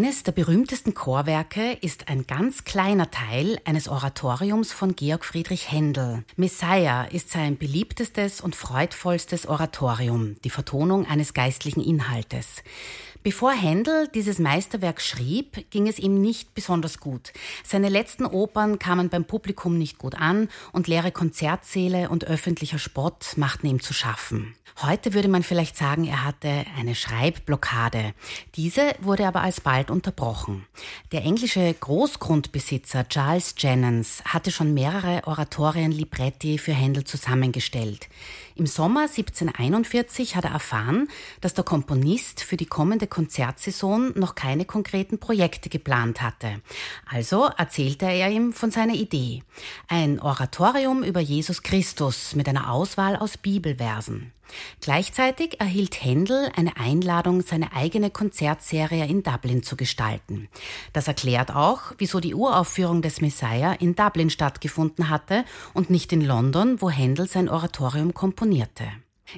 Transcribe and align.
Eines 0.00 0.22
der 0.22 0.32
berühmtesten 0.32 0.94
Chorwerke 0.94 1.76
ist 1.82 2.08
ein 2.08 2.26
ganz 2.26 2.64
kleiner 2.64 3.10
Teil 3.10 3.60
eines 3.66 3.86
Oratoriums 3.86 4.72
von 4.72 4.96
Georg 4.96 5.26
Friedrich 5.26 5.70
Händel. 5.70 6.24
Messiah 6.36 7.04
ist 7.04 7.28
sein 7.28 7.58
beliebtestes 7.58 8.40
und 8.40 8.56
freudvollstes 8.56 9.44
Oratorium, 9.44 10.36
die 10.42 10.48
Vertonung 10.48 11.06
eines 11.06 11.34
geistlichen 11.34 11.82
Inhaltes. 11.82 12.62
Bevor 13.22 13.52
Händel 13.52 14.08
dieses 14.08 14.38
Meisterwerk 14.38 15.02
schrieb, 15.02 15.70
ging 15.70 15.86
es 15.86 15.98
ihm 15.98 16.22
nicht 16.22 16.54
besonders 16.54 17.00
gut. 17.00 17.34
Seine 17.62 17.90
letzten 17.90 18.24
Opern 18.24 18.78
kamen 18.78 19.10
beim 19.10 19.26
Publikum 19.26 19.76
nicht 19.76 19.98
gut 19.98 20.14
an 20.14 20.48
und 20.72 20.88
leere 20.88 21.12
Konzertsäle 21.12 22.08
und 22.08 22.24
öffentlicher 22.24 22.78
Spott 22.78 23.34
machten 23.36 23.66
ihm 23.66 23.82
zu 23.82 23.92
schaffen. 23.92 24.54
Heute 24.82 25.12
würde 25.12 25.28
man 25.28 25.42
vielleicht 25.42 25.76
sagen, 25.76 26.04
er 26.04 26.24
hatte 26.24 26.64
eine 26.78 26.94
Schreibblockade. 26.94 28.14
Diese 28.54 28.94
wurde 29.00 29.26
aber 29.26 29.42
alsbald 29.42 29.90
unterbrochen. 29.90 30.64
Der 31.12 31.22
englische 31.22 31.74
Großgrundbesitzer 31.74 33.06
Charles 33.08 33.54
Jennens 33.58 34.22
hatte 34.24 34.50
schon 34.50 34.72
mehrere 34.72 35.26
Oratorien-Libretti 35.26 36.56
für 36.56 36.72
Händel 36.72 37.04
zusammengestellt. 37.04 38.08
Im 38.54 38.66
Sommer 38.66 39.02
1741 39.02 40.36
hat 40.36 40.44
er 40.44 40.52
erfahren, 40.52 41.08
dass 41.42 41.52
der 41.52 41.64
Komponist 41.64 42.42
für 42.42 42.56
die 42.56 42.66
kommende 42.66 43.06
Konzertsaison 43.10 44.18
noch 44.18 44.34
keine 44.34 44.64
konkreten 44.64 45.18
Projekte 45.18 45.68
geplant 45.68 46.22
hatte. 46.22 46.62
Also 47.04 47.50
erzählte 47.56 48.06
er 48.06 48.30
ihm 48.30 48.52
von 48.52 48.70
seiner 48.70 48.94
Idee. 48.94 49.42
Ein 49.88 50.20
Oratorium 50.20 51.02
über 51.02 51.20
Jesus 51.20 51.62
Christus 51.62 52.34
mit 52.34 52.48
einer 52.48 52.72
Auswahl 52.72 53.16
aus 53.16 53.36
Bibelversen. 53.36 54.32
Gleichzeitig 54.80 55.60
erhielt 55.60 56.02
Händel 56.02 56.50
eine 56.56 56.76
Einladung, 56.76 57.42
seine 57.42 57.72
eigene 57.72 58.10
Konzertserie 58.10 59.06
in 59.06 59.22
Dublin 59.22 59.62
zu 59.62 59.76
gestalten. 59.76 60.48
Das 60.92 61.08
erklärt 61.08 61.54
auch, 61.54 61.92
wieso 61.98 62.20
die 62.20 62.34
Uraufführung 62.34 63.02
des 63.02 63.20
Messiah 63.20 63.72
in 63.74 63.94
Dublin 63.94 64.30
stattgefunden 64.30 65.08
hatte 65.08 65.44
und 65.74 65.90
nicht 65.90 66.12
in 66.12 66.20
London, 66.20 66.80
wo 66.80 66.90
Händel 66.90 67.28
sein 67.28 67.48
Oratorium 67.48 68.14
komponierte. 68.14 68.86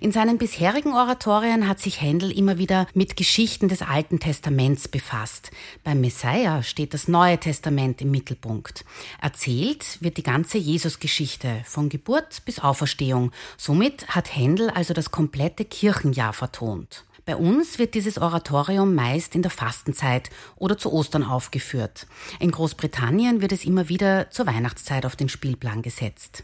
In 0.00 0.10
seinen 0.10 0.38
bisherigen 0.38 0.94
Oratorien 0.94 1.68
hat 1.68 1.78
sich 1.78 2.00
Händel 2.00 2.30
immer 2.30 2.56
wieder 2.56 2.86
mit 2.94 3.16
Geschichten 3.16 3.68
des 3.68 3.82
Alten 3.82 4.20
Testaments 4.20 4.88
befasst. 4.88 5.50
Beim 5.84 6.00
Messiah 6.00 6.62
steht 6.62 6.94
das 6.94 7.08
Neue 7.08 7.38
Testament 7.38 8.00
im 8.00 8.10
Mittelpunkt. 8.10 8.84
Erzählt 9.20 9.98
wird 10.00 10.16
die 10.16 10.22
ganze 10.22 10.56
Jesusgeschichte 10.56 11.62
von 11.64 11.88
Geburt 11.88 12.44
bis 12.46 12.58
Auferstehung. 12.58 13.32
Somit 13.58 14.08
hat 14.08 14.34
Händel 14.34 14.70
also 14.70 14.94
das 14.94 15.10
komplette 15.10 15.64
Kirchenjahr 15.64 16.32
vertont. 16.32 17.04
Bei 17.24 17.36
uns 17.36 17.78
wird 17.78 17.94
dieses 17.94 18.18
Oratorium 18.18 18.96
meist 18.96 19.36
in 19.36 19.42
der 19.42 19.50
Fastenzeit 19.50 20.30
oder 20.56 20.76
zu 20.76 20.92
Ostern 20.92 21.22
aufgeführt. 21.22 22.06
In 22.40 22.50
Großbritannien 22.50 23.40
wird 23.40 23.52
es 23.52 23.64
immer 23.64 23.88
wieder 23.88 24.30
zur 24.30 24.46
Weihnachtszeit 24.46 25.06
auf 25.06 25.14
den 25.14 25.28
Spielplan 25.28 25.82
gesetzt. 25.82 26.42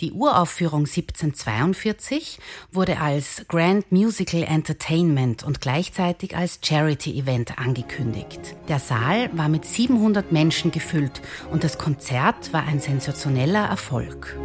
Die 0.00 0.12
Uraufführung 0.12 0.80
1742 0.80 2.38
wurde 2.72 3.00
als 3.00 3.44
Grand 3.48 3.92
Musical 3.92 4.42
Entertainment 4.42 5.42
und 5.42 5.60
gleichzeitig 5.60 6.36
als 6.36 6.58
Charity 6.62 7.18
Event 7.18 7.58
angekündigt. 7.58 8.56
Der 8.68 8.78
Saal 8.78 9.30
war 9.36 9.48
mit 9.48 9.66
700 9.66 10.32
Menschen 10.32 10.70
gefüllt 10.70 11.20
und 11.50 11.64
das 11.64 11.76
Konzert 11.76 12.52
war 12.52 12.64
ein 12.64 12.80
sensationeller 12.80 13.66
Erfolg. 13.66 14.36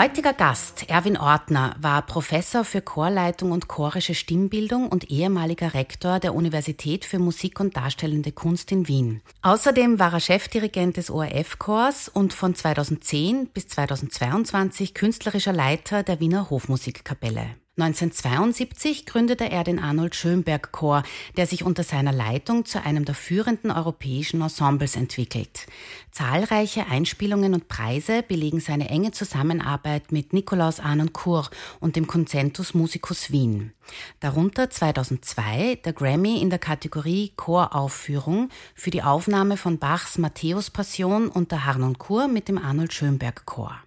Heutiger 0.00 0.32
Gast, 0.32 0.88
Erwin 0.88 1.18
Ortner, 1.18 1.76
war 1.78 2.00
Professor 2.00 2.64
für 2.64 2.80
Chorleitung 2.80 3.52
und 3.52 3.68
chorische 3.68 4.14
Stimmbildung 4.14 4.88
und 4.88 5.10
ehemaliger 5.10 5.74
Rektor 5.74 6.20
der 6.20 6.34
Universität 6.34 7.04
für 7.04 7.18
Musik 7.18 7.60
und 7.60 7.76
Darstellende 7.76 8.32
Kunst 8.32 8.72
in 8.72 8.88
Wien. 8.88 9.20
Außerdem 9.42 9.98
war 9.98 10.14
er 10.14 10.20
Chefdirigent 10.20 10.96
des 10.96 11.10
ORF-Chors 11.10 12.08
und 12.08 12.32
von 12.32 12.54
2010 12.54 13.48
bis 13.52 13.68
2022 13.68 14.94
künstlerischer 14.94 15.52
Leiter 15.52 16.02
der 16.02 16.18
Wiener 16.18 16.48
Hofmusikkapelle. 16.48 17.59
1972 17.76 19.06
gründete 19.06 19.50
er 19.50 19.64
den 19.64 19.78
Arnold 19.78 20.14
Schönberg 20.14 20.70
Chor, 20.70 21.02
der 21.36 21.46
sich 21.46 21.64
unter 21.64 21.82
seiner 21.82 22.12
Leitung 22.12 22.66
zu 22.66 22.82
einem 22.82 23.06
der 23.06 23.14
führenden 23.14 23.70
europäischen 23.70 24.42
Ensembles 24.42 24.96
entwickelt. 24.96 25.66
Zahlreiche 26.10 26.88
Einspielungen 26.88 27.54
und 27.54 27.68
Preise 27.68 28.22
belegen 28.22 28.60
seine 28.60 28.90
enge 28.90 29.12
Zusammenarbeit 29.12 30.12
mit 30.12 30.34
Nikolaus 30.34 30.78
Arnoncourt 30.78 31.50
und 31.80 31.96
dem 31.96 32.06
Concentus 32.06 32.74
Musicus 32.74 33.30
Wien. 33.30 33.72
Darunter 34.18 34.68
2002 34.68 35.76
der 35.76 35.92
Grammy 35.94 36.42
in 36.42 36.50
der 36.50 36.58
Kategorie 36.58 37.32
Choraufführung 37.36 38.50
für 38.74 38.90
die 38.90 39.02
Aufnahme 39.02 39.56
von 39.56 39.78
Bachs 39.78 40.18
Matthäus 40.18 40.70
Passion 40.70 41.28
unter 41.28 41.64
Harnoncourt 41.64 42.30
mit 42.30 42.48
dem 42.48 42.58
Arnold 42.58 42.92
Schönberg 42.92 43.46
Chor. 43.46 43.80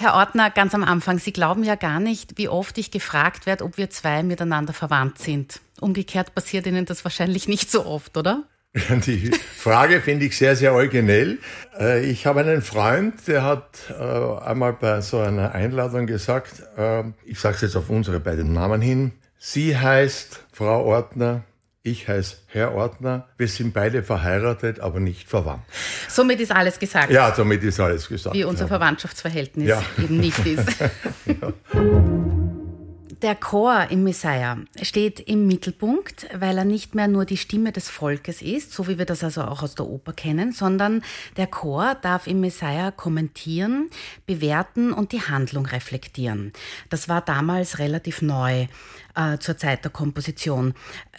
Herr 0.00 0.14
Ortner, 0.14 0.52
ganz 0.52 0.76
am 0.76 0.84
Anfang, 0.84 1.18
Sie 1.18 1.32
glauben 1.32 1.64
ja 1.64 1.74
gar 1.74 1.98
nicht, 1.98 2.38
wie 2.38 2.48
oft 2.48 2.78
ich 2.78 2.92
gefragt 2.92 3.46
werde, 3.46 3.64
ob 3.64 3.78
wir 3.78 3.90
zwei 3.90 4.22
miteinander 4.22 4.72
verwandt 4.72 5.18
sind. 5.18 5.60
Umgekehrt 5.80 6.36
passiert 6.36 6.68
Ihnen 6.68 6.84
das 6.84 7.02
wahrscheinlich 7.02 7.48
nicht 7.48 7.68
so 7.68 7.84
oft, 7.84 8.16
oder? 8.16 8.44
Die 9.06 9.32
Frage 9.56 10.00
finde 10.00 10.26
ich 10.26 10.38
sehr, 10.38 10.54
sehr 10.54 10.72
originell. 10.72 11.40
Äh, 11.76 12.08
ich 12.08 12.26
habe 12.26 12.38
einen 12.38 12.62
Freund, 12.62 13.26
der 13.26 13.42
hat 13.42 13.76
äh, 13.90 14.38
einmal 14.44 14.74
bei 14.74 15.00
so 15.00 15.18
einer 15.18 15.50
Einladung 15.50 16.06
gesagt, 16.06 16.62
äh, 16.76 17.02
ich 17.24 17.40
sage 17.40 17.56
es 17.56 17.62
jetzt 17.62 17.74
auf 17.74 17.90
unsere 17.90 18.20
beiden 18.20 18.52
Namen 18.52 18.80
hin, 18.80 19.14
sie 19.36 19.76
heißt 19.76 20.44
Frau 20.52 20.84
Ortner 20.84 21.42
Ich 21.84 22.08
heiße 22.08 22.38
Herr 22.48 22.74
Ordner. 22.74 23.28
Wir 23.36 23.46
sind 23.46 23.72
beide 23.72 24.02
verheiratet, 24.02 24.80
aber 24.80 24.98
nicht 24.98 25.28
verwandt. 25.28 25.62
Somit 26.08 26.40
ist 26.40 26.50
alles 26.50 26.78
gesagt. 26.78 27.10
Ja, 27.12 27.32
somit 27.34 27.62
ist 27.62 27.78
alles 27.78 28.08
gesagt. 28.08 28.34
Wie 28.34 28.44
unser. 28.44 28.66
Verwandtschaftsverhältnis 28.66 29.68
ja. 29.68 29.82
eben 29.96 30.18
nicht 30.18 30.44
ist. 30.44 30.68
ja. 31.26 31.52
Der 33.22 33.34
Chor 33.34 33.88
im 33.90 34.04
Messiah 34.04 34.58
steht 34.80 35.18
im 35.18 35.48
Mittelpunkt, 35.48 36.28
weil 36.34 36.56
er 36.56 36.64
nicht 36.64 36.94
mehr 36.94 37.08
nur 37.08 37.24
die 37.24 37.36
Stimme 37.36 37.72
des 37.72 37.88
Volkes 37.88 38.42
ist, 38.42 38.72
so 38.72 38.86
wie 38.86 38.96
wir 38.96 39.06
das 39.06 39.24
also 39.24 39.42
auch 39.42 39.64
aus 39.64 39.74
der 39.74 39.86
Oper 39.86 40.12
kennen, 40.12 40.52
sondern 40.52 41.02
der 41.36 41.48
Chor 41.48 41.96
darf 42.00 42.28
im 42.28 42.40
Messiah 42.40 42.92
kommentieren, 42.92 43.90
bewerten 44.26 44.92
und 44.92 45.10
die 45.10 45.22
Handlung 45.22 45.66
reflektieren. 45.66 46.52
Das 46.90 47.08
war 47.08 47.20
damals 47.20 47.80
relativ 47.80 48.22
neu 48.22 48.68
äh, 49.18 49.38
zur 49.38 49.58
Zeit 49.58 49.84
der 49.84 49.90
Komposition. 49.90 50.74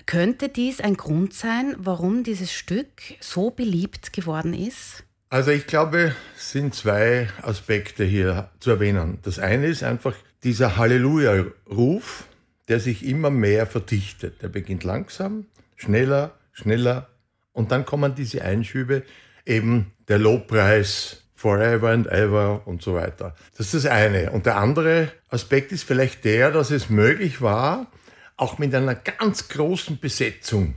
Könnte 0.06 0.50
dies 0.50 0.80
ein 0.80 0.96
Grund 0.96 1.34
sein, 1.34 1.76
warum 1.78 2.24
dieses 2.24 2.52
Stück 2.52 2.88
so 3.20 3.52
beliebt 3.52 4.14
geworden 4.14 4.54
ist? 4.54 5.04
Also 5.30 5.52
ich 5.52 5.68
glaube, 5.68 6.16
es 6.36 6.52
sind 6.52 6.74
zwei 6.74 7.28
Aspekte 7.42 8.04
hier 8.04 8.50
zu 8.60 8.72
erwähnen. 8.72 9.20
Das 9.22 9.38
eine 9.38 9.68
ist 9.68 9.84
einfach 9.84 10.16
dieser 10.44 10.78
Halleluja-Ruf, 10.78 12.24
der 12.68 12.80
sich 12.80 13.06
immer 13.06 13.30
mehr 13.30 13.68
verdichtet. 13.68 14.42
Der 14.42 14.48
beginnt 14.48 14.84
langsam, 14.84 15.46
schneller, 15.76 16.32
schneller 16.52 17.10
und 17.52 17.72
dann 17.72 17.86
kommen 17.86 18.16
diese 18.16 18.44
Einschübe, 18.44 19.04
eben 19.46 19.92
der 20.08 20.18
Lobpreis, 20.18 21.24
forever 21.40 21.92
and 21.92 22.06
ever 22.08 22.68
und 22.68 22.82
so 22.82 22.96
weiter. 22.96 23.34
Das 23.56 23.74
ist 23.74 23.86
das 23.86 23.92
eine. 23.92 24.32
Und 24.32 24.46
der 24.46 24.58
andere 24.58 25.10
Aspekt 25.30 25.72
ist 25.72 25.84
vielleicht 25.84 26.26
der, 26.26 26.52
dass 26.52 26.70
es 26.70 26.90
möglich 26.90 27.40
war, 27.40 27.88
auch 28.36 28.58
mit 28.58 28.76
einer 28.76 28.94
ganz 28.94 29.48
großen 29.48 30.00
Besetzung 30.02 30.76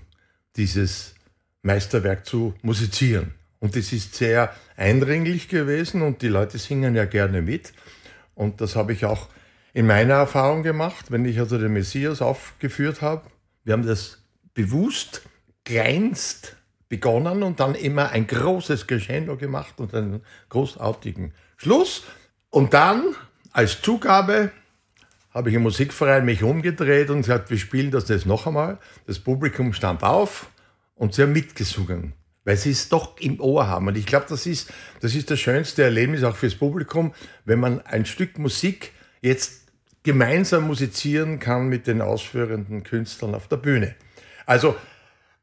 dieses 0.55 1.17
Meisterwerk 1.63 2.25
zu 2.25 2.55
musizieren. 2.63 3.35
Und 3.59 3.75
es 3.75 3.93
ist 3.93 4.15
sehr 4.15 4.55
eindringlich 4.77 5.49
gewesen 5.49 6.01
und 6.01 6.23
die 6.23 6.29
Leute 6.29 6.59
singen 6.59 6.95
ja 6.95 7.07
gerne 7.07 7.43
mit. 7.43 7.73
Und 8.37 8.61
das 8.61 8.77
habe 8.77 8.93
ich 8.93 9.05
auch 9.05 9.31
in 9.73 9.89
meiner 9.89 10.15
Erfahrung 10.15 10.63
gemacht, 10.63 11.11
wenn 11.11 11.25
ich 11.25 11.41
also 11.41 11.59
den 11.59 11.73
Messias 11.73 12.23
aufgeführt 12.23 13.03
habe. 13.03 13.23
Wir 13.65 13.73
haben 13.73 13.85
das 13.85 14.23
bewusst 14.55 15.23
kleinst 15.65 16.57
begonnen 16.93 17.43
und 17.43 17.59
dann 17.59 17.75
immer 17.75 18.11
ein 18.11 18.27
großes 18.27 18.87
Crescendo 18.87 19.39
gemacht 19.39 19.81
und 19.81 19.95
einen 19.95 20.21
großartigen 20.51 21.33
Schluss. 21.57 22.03
Und 22.51 22.75
dann 22.75 23.15
als 23.51 23.81
Zugabe 23.81 24.51
habe 25.33 25.49
ich 25.49 25.55
im 25.55 25.63
Musikverein 25.63 26.27
mich 26.27 26.43
umgedreht 26.43 27.09
und 27.09 27.23
gesagt, 27.23 27.49
wir 27.49 27.57
spielen 27.57 27.91
das 27.91 28.11
jetzt 28.11 28.27
noch 28.27 28.47
einmal. 28.47 28.77
Das 29.07 29.19
Publikum 29.19 29.73
stand 29.73 30.03
auf 30.03 30.51
und 30.95 31.15
sie 31.15 31.23
haben 31.23 31.33
mitgesungen 31.33 32.13
weil 32.45 32.57
sie 32.57 32.73
es 32.73 32.89
doch 32.89 33.17
im 33.21 33.41
Ohr 33.41 33.69
haben. 33.69 33.87
Und 33.87 33.97
ich 33.97 34.05
glaube, 34.05 34.27
das 34.29 34.47
ist, 34.47 34.73
das 34.99 35.15
ist 35.15 35.31
das 35.31 35.39
schönste 35.39 35.85
Erlebnis 35.85 36.25
auch 36.25 36.35
fürs 36.35 36.57
Publikum, 36.57 37.15
wenn 37.45 37.61
man 37.61 37.81
ein 37.83 38.05
Stück 38.05 38.37
Musik 38.37 38.91
jetzt 39.21 39.69
gemeinsam 40.03 40.67
musizieren 40.67 41.39
kann 41.39 41.69
mit 41.69 41.87
den 41.87 42.01
ausführenden 42.01 42.83
Künstlern 42.83 43.37
auf 43.37 43.47
der 43.47 43.59
Bühne. 43.59 43.95
Also 44.45 44.75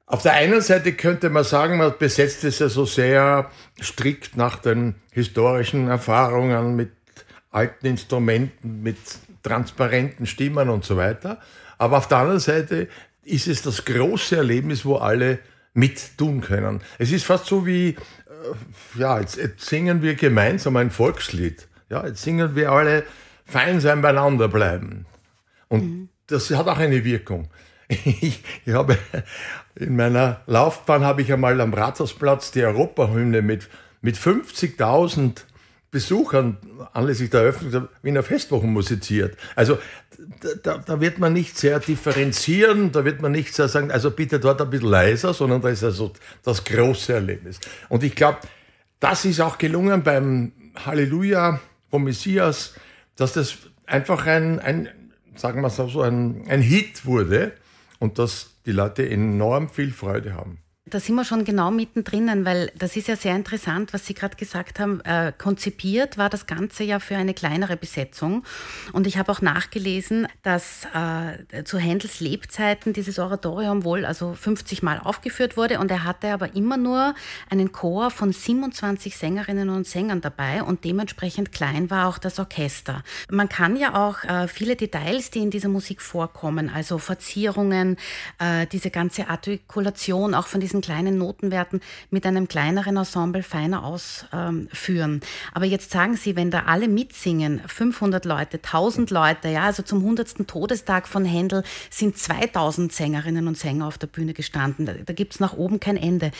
auf 0.10 0.24
der 0.24 0.34
einen 0.34 0.60
Seite 0.62 0.94
könnte 0.94 1.30
man 1.30 1.44
sagen, 1.44 1.78
man 1.78 1.94
besetzt 1.98 2.44
es 2.44 2.58
ja 2.58 2.68
so 2.68 2.84
sehr 2.86 3.52
strikt 3.80 4.36
nach 4.36 4.58
den 4.58 4.96
historischen 5.12 5.88
Erfahrungen 5.88 6.76
mit 6.76 6.92
alten 7.52 7.86
Instrumenten, 7.86 8.82
mit 8.82 8.98
transparenten 9.44 10.26
Stimmen 10.26 10.70
und 10.70 10.84
so 10.84 10.98
weiter. 10.98 11.40
Aber 11.78 12.00
auf 12.00 12.08
der 12.08 12.18
anderen 12.18 12.40
Seite 12.40 12.88
ist 13.24 13.48
es 13.48 13.62
das 13.62 13.86
große 13.86 14.36
Erlebnis, 14.36 14.84
wo 14.84 14.96
alle 14.96 15.40
mit 15.76 16.18
tun 16.18 16.42
können. 16.42 16.82
Es 16.98 17.12
ist 17.12 17.26
fast 17.26 17.46
so 17.46 17.68
wie, 17.68 17.90
äh, 17.90 17.96
ja, 19.00 19.20
jetzt, 19.20 19.38
jetzt 19.38 19.64
singen 19.64 20.02
wir 20.02 20.16
gemeinsam 20.16 20.76
ein 20.78 20.90
Volkslied. 20.90 21.68
Ja, 21.90 22.08
jetzt 22.08 22.24
singen 22.24 22.56
wir 22.56 22.72
alle 22.72 23.04
fein 23.46 23.80
sein 23.80 24.02
beieinander 24.02 24.48
bleiben. 24.48 25.06
Und 25.68 25.84
mhm. 25.84 26.10
das 26.26 26.50
hat 26.50 26.68
auch 26.68 26.80
eine 26.80 27.04
Wirkung. 27.04 27.48
Ich, 27.92 28.44
ich, 28.66 28.74
habe 28.74 29.00
in 29.76 29.96
meiner 29.96 30.42
Laufbahn 30.46 31.04
habe 31.04 31.24
ich 31.24 31.34
einmal 31.34 31.60
am 31.60 31.74
Rathausplatz 31.74 32.52
die 32.52 32.64
Europahymne 32.64 33.42
mit, 33.42 33.68
mit 34.02 34.16
50.000 34.16 35.42
Besuchern 35.90 36.58
anlässlich 36.94 37.32
der 37.32 37.42
Eröffnung 37.42 37.72
der 37.72 37.88
Wiener 38.04 38.22
Festwochen 38.22 38.72
musiziert. 38.72 39.36
Also 39.56 39.80
da, 40.62 40.78
da, 40.78 41.02
wird 41.02 41.18
man 41.18 41.34
nicht 41.34 41.58
sehr 41.58 41.80
differenzieren, 41.80 42.92
da 42.92 43.06
wird 43.06 43.24
man 43.24 43.32
nicht 43.32 43.56
sehr 43.56 43.68
sagen, 43.68 43.90
also 43.90 44.12
bitte 44.12 44.40
dort 44.40 44.62
ein 44.62 44.70
bisschen 44.70 44.90
leiser, 44.90 45.34
sondern 45.34 45.62
da 45.62 45.70
ist 45.70 45.84
also 45.84 46.14
das 46.44 46.64
große 46.64 47.14
Erlebnis. 47.14 47.60
Und 47.88 48.04
ich 48.04 48.16
glaube, 48.16 48.38
das 49.00 49.26
ist 49.26 49.40
auch 49.40 49.58
gelungen 49.58 50.04
beim 50.04 50.52
Halleluja 50.86 51.60
vom 51.90 52.04
Messias, 52.04 52.76
dass 53.16 53.34
das 53.34 53.58
einfach 53.88 54.28
ein, 54.28 54.60
ein 54.60 54.90
sagen 55.36 55.62
wir 55.62 55.72
so, 55.72 56.02
ein, 56.02 56.46
ein 56.50 56.62
Hit 56.62 57.06
wurde 57.08 57.54
und 58.00 58.18
dass 58.18 58.56
die 58.66 58.72
Leute 58.72 59.08
enorm 59.08 59.70
viel 59.70 59.92
Freude 59.92 60.34
haben. 60.34 60.60
Da 60.90 61.00
sind 61.00 61.16
wir 61.16 61.24
schon 61.24 61.44
genau 61.46 61.70
mittendrin, 61.72 62.46
weil 62.46 62.72
das 62.78 62.96
ist 62.96 63.08
ja 63.08 63.16
sehr 63.16 63.36
interessant, 63.36 63.94
was 63.94 64.06
Sie 64.06 64.14
gerade 64.14 64.36
gesagt 64.36 64.80
haben. 64.80 65.02
Äh, 65.02 65.32
konzipiert 65.38 66.18
war 66.18 66.30
das 66.30 66.48
Ganze 66.48 66.84
ja 66.84 67.00
für 67.00 67.16
eine 67.16 67.34
kleinere 67.34 67.78
Besetzung. 67.78 68.44
Und 68.92 69.06
ich 69.06 69.18
habe 69.18 69.32
auch 69.32 69.42
nachgelesen, 69.42 70.28
dass 70.42 70.88
äh, 70.94 71.64
zu 71.64 71.78
Händels 71.78 72.20
Lebzeiten 72.20 72.94
dieses 72.94 73.20
Oratorium 73.20 73.84
wohl 73.84 74.06
also 74.06 74.34
50 74.34 74.82
Mal 74.82 75.00
aufgeführt 75.00 75.58
wurde. 75.58 75.80
Und 75.80 75.92
er 75.92 76.04
hatte 76.04 76.34
aber 76.34 76.56
immer 76.56 76.78
nur 76.78 77.14
einen 77.50 77.72
Chor 77.72 78.10
von 78.10 78.32
27 78.32 79.16
Sängerinnen 79.16 79.70
und 79.70 79.86
Sängern 79.86 80.22
dabei. 80.22 80.64
Und 80.64 80.86
dementsprechend 80.86 81.52
klein 81.52 81.90
war 81.90 82.08
auch 82.08 82.18
das 82.18 82.40
Orchester. 82.40 83.04
Man 83.30 83.50
kann 83.50 83.76
ja 83.76 83.96
auch 83.96 84.24
äh, 84.24 84.48
viele 84.48 84.76
Details, 84.76 85.30
die 85.30 85.40
in 85.40 85.52
dieser 85.52 85.70
Musik 85.70 86.02
vorkommen, 86.02 86.70
also 86.70 86.98
Verzierungen, 86.98 87.98
äh, 88.40 88.66
diese 88.68 88.90
ganze 88.90 89.30
Artikulation 89.30 90.34
auch 90.34 90.48
von 90.48 90.60
diesen 90.60 90.79
diesen 90.80 90.82
kleinen 90.82 91.18
Notenwerten 91.18 91.82
mit 92.10 92.26
einem 92.26 92.48
kleineren 92.48 92.98
Ensemble 92.98 93.44
feiner 93.44 93.84
ausführen. 93.84 95.22
Aber 95.54 95.66
jetzt 95.66 95.92
sagen 95.92 96.16
Sie, 96.16 96.36
wenn 96.36 96.52
da 96.52 96.64
alle 96.66 96.88
mitsingen, 96.88 97.62
500 97.68 98.26
Leute, 98.26 98.58
1000 98.58 99.12
Leute, 99.12 99.50
ja, 99.50 99.64
also 99.64 99.84
zum 99.84 100.00
100. 100.00 100.48
Todestag 100.48 101.08
von 101.08 101.26
Händel 101.26 101.64
sind 101.90 102.18
2000 102.18 102.92
Sängerinnen 102.92 103.48
und 103.48 103.58
Sänger 103.58 103.88
auf 103.88 103.98
der 103.98 104.08
Bühne 104.08 104.34
gestanden. 104.34 104.86
Da, 104.86 104.94
da 104.94 105.14
gibt 105.14 105.34
es 105.34 105.40
nach 105.40 105.54
oben 105.54 105.80
kein 105.80 105.98
Ende. 105.98 106.32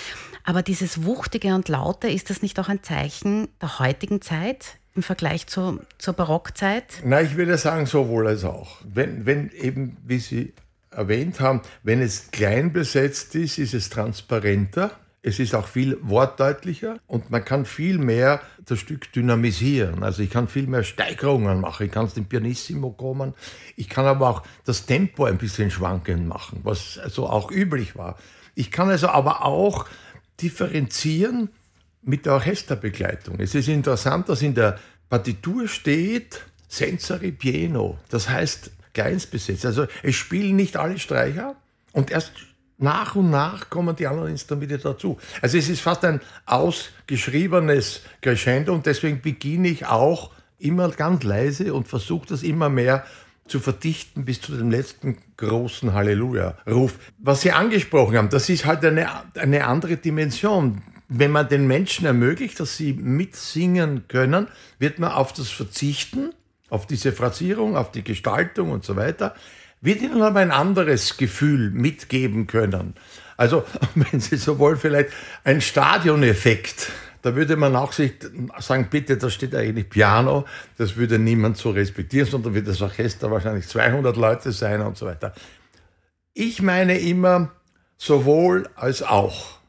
Aber 0.44 0.62
dieses 0.62 1.04
Wuchtige 1.04 1.54
und 1.56 1.68
Laute, 1.70 2.08
ist 2.10 2.30
das 2.30 2.42
nicht 2.42 2.60
auch 2.60 2.70
ein 2.70 2.84
Zeichen 2.84 3.48
der 3.62 3.80
heutigen 3.80 4.22
Zeit? 4.22 4.76
im 4.96 5.04
Vergleich 5.04 5.48
zu, 5.48 5.80
zur 5.98 6.14
Barockzeit? 6.14 7.04
Na, 7.06 7.22
ich 7.22 7.38
würde 7.38 7.58
sagen, 7.58 7.86
sowohl 7.86 8.28
als 8.28 8.44
auch. 8.44 8.78
Wenn, 8.84 9.26
wenn 9.26 9.50
eben, 9.52 9.96
wie 10.04 10.18
Sie 10.18 10.52
erwähnt 10.92 11.40
haben, 11.40 11.62
wenn 11.84 12.02
es 12.02 12.32
klein 12.32 12.74
besetzt 12.74 13.36
ist, 13.36 13.58
ist 13.58 13.74
es 13.74 13.90
transparenter. 13.90 14.92
Es 15.22 15.40
ist 15.40 15.54
auch 15.54 15.68
viel 15.68 15.98
wortdeutlicher 16.02 16.98
und 17.06 17.30
man 17.30 17.44
kann 17.44 17.66
viel 17.66 17.98
mehr 17.98 18.42
das 18.66 18.80
Stück 18.80 19.12
dynamisieren. 19.12 20.02
Also 20.02 20.24
ich 20.24 20.30
kann 20.30 20.48
viel 20.48 20.68
mehr 20.68 20.84
Steigerungen 20.84 21.60
machen. 21.60 21.88
Ich 21.88 21.92
kann 21.92 22.06
es 22.06 22.14
dem 22.14 22.26
Pianissimo 22.26 22.92
kommen. 22.92 23.34
Ich 23.76 23.90
kann 23.90 24.06
aber 24.06 24.30
auch 24.30 24.44
das 24.64 24.86
Tempo 24.86 25.26
ein 25.26 25.38
bisschen 25.38 25.72
schwankend 25.72 26.26
machen, 26.26 26.62
was 26.64 26.98
also 26.98 27.28
auch 27.28 27.52
üblich 27.52 27.98
war. 27.98 28.18
Ich 28.56 28.72
kann 28.72 28.90
also 28.90 29.10
aber 29.10 29.46
auch 29.46 29.86
differenzieren 30.42 31.50
mit 32.02 32.26
der 32.26 32.34
Orchesterbegleitung. 32.34 33.40
Es 33.40 33.56
ist 33.56 33.68
interessant, 33.68 34.30
dass 34.30 34.42
in 34.42 34.56
der 34.56 34.80
Partitur 35.10 35.68
steht 35.68 36.46
Sensori 36.70 37.32
Pieno. 37.32 37.98
Das 38.10 38.30
heißt, 38.30 38.72
Kleins 39.00 39.28
besetzt. 39.28 39.66
Also 39.66 39.88
es 40.04 40.16
spielen 40.16 40.58
nicht 40.58 40.76
alle 40.76 41.00
Streicher 41.00 41.56
und 41.94 42.12
erst 42.12 42.34
nach 42.78 43.16
und 43.16 43.30
nach 43.30 43.70
kommen 43.70 43.96
die 43.96 44.08
anderen 44.08 44.30
Instrumente 44.30 44.78
dazu. 44.78 45.18
Also 45.42 45.58
es 45.58 45.70
ist 45.70 45.80
fast 45.80 46.04
ein 46.04 46.20
ausgeschriebenes 46.46 48.02
Crescendo 48.22 48.74
und 48.74 48.86
deswegen 48.86 49.22
beginne 49.22 49.70
ich 49.70 49.86
auch 49.86 50.32
immer 50.58 50.90
ganz 50.90 51.24
leise 51.24 51.74
und 51.74 51.88
versuche 51.88 52.28
das 52.28 52.44
immer 52.44 52.68
mehr 52.68 53.06
zu 53.48 53.62
verdichten 53.62 54.26
bis 54.26 54.42
zu 54.42 54.52
dem 54.56 54.70
letzten 54.70 55.18
großen 55.38 55.94
Halleluja-Ruf. 55.94 57.00
Was 57.20 57.42
Sie 57.42 57.54
angesprochen 57.54 58.18
haben, 58.18 58.30
das 58.30 58.50
ist 58.50 58.66
halt 58.66 58.84
eine, 58.84 59.08
eine 59.36 59.66
andere 59.66 59.96
Dimension. 59.96 60.82
Wenn 61.08 61.32
man 61.32 61.48
den 61.48 61.68
Menschen 61.68 62.06
ermöglicht, 62.06 62.60
dass 62.60 62.78
sie 62.78 62.94
mitsingen 62.94 64.08
können, 64.10 64.48
wird 64.78 65.00
man 65.00 65.12
auf 65.12 65.34
das 65.34 65.50
verzichten 65.50 66.34
auf 66.70 66.88
diese 66.88 67.12
Phrasierung, 67.12 67.78
auf 67.78 67.92
die 67.92 68.04
Gestaltung 68.04 68.72
und 68.72 68.84
so 68.84 68.96
weiter, 68.96 69.36
wird 69.82 70.02
ihnen 70.02 70.22
aber 70.22 70.40
ein 70.40 70.52
anderes 70.52 71.18
Gefühl 71.18 71.72
mitgeben 71.72 72.48
können. 72.48 72.96
Also, 73.38 73.64
wenn 73.96 74.20
Sie 74.20 74.38
sowohl 74.38 74.76
vielleicht 74.78 75.10
ein 75.44 75.62
Stadioneffekt, 75.62 76.92
da 77.22 77.36
würde 77.36 77.58
man 77.58 77.76
auch 77.76 77.92
sich 77.92 78.14
sagen, 78.60 78.88
bitte, 78.90 79.18
da 79.18 79.30
steht 79.30 79.54
eigentlich 79.54 79.90
Piano, 79.90 80.46
das 80.78 80.96
würde 80.96 81.20
niemand 81.20 81.58
so 81.58 81.72
respektieren, 81.72 82.30
sondern 82.30 82.54
wird 82.54 82.68
das 82.68 82.82
Orchester 82.82 83.30
wahrscheinlich 83.30 83.68
200 83.68 84.16
Leute 84.16 84.52
sein 84.52 84.82
und 84.82 84.98
so 84.98 85.06
weiter. 85.06 85.34
Ich 86.34 86.62
meine 86.62 86.98
immer, 86.98 87.52
sowohl 87.98 88.70
als 88.76 89.04
auch. 89.04 89.60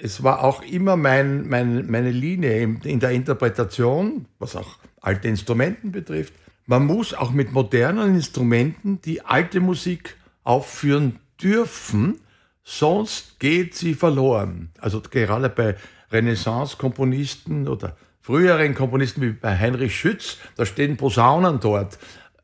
Es 0.00 0.22
war 0.22 0.44
auch 0.44 0.62
immer 0.62 0.96
mein, 0.96 1.48
mein, 1.48 1.90
meine 1.90 2.10
Linie 2.10 2.62
in 2.84 3.00
der 3.00 3.10
Interpretation, 3.10 4.26
was 4.38 4.54
auch 4.54 4.78
alte 5.00 5.28
Instrumenten 5.28 5.92
betrifft. 5.92 6.34
Man 6.66 6.86
muss 6.86 7.14
auch 7.14 7.30
mit 7.30 7.52
modernen 7.52 8.14
Instrumenten 8.14 9.00
die 9.00 9.22
alte 9.22 9.60
Musik 9.60 10.16
aufführen 10.44 11.18
dürfen, 11.42 12.20
sonst 12.62 13.38
geht 13.38 13.74
sie 13.74 13.94
verloren. 13.94 14.70
Also 14.78 15.00
gerade 15.00 15.48
bei 15.48 15.76
Renaissance-Komponisten 16.10 17.68
oder 17.68 17.96
früheren 18.20 18.74
Komponisten 18.74 19.22
wie 19.22 19.32
bei 19.32 19.56
Heinrich 19.58 19.98
Schütz, 19.98 20.36
da 20.56 20.66
stehen 20.66 20.96
Posaunen 20.96 21.60
dort. 21.60 21.98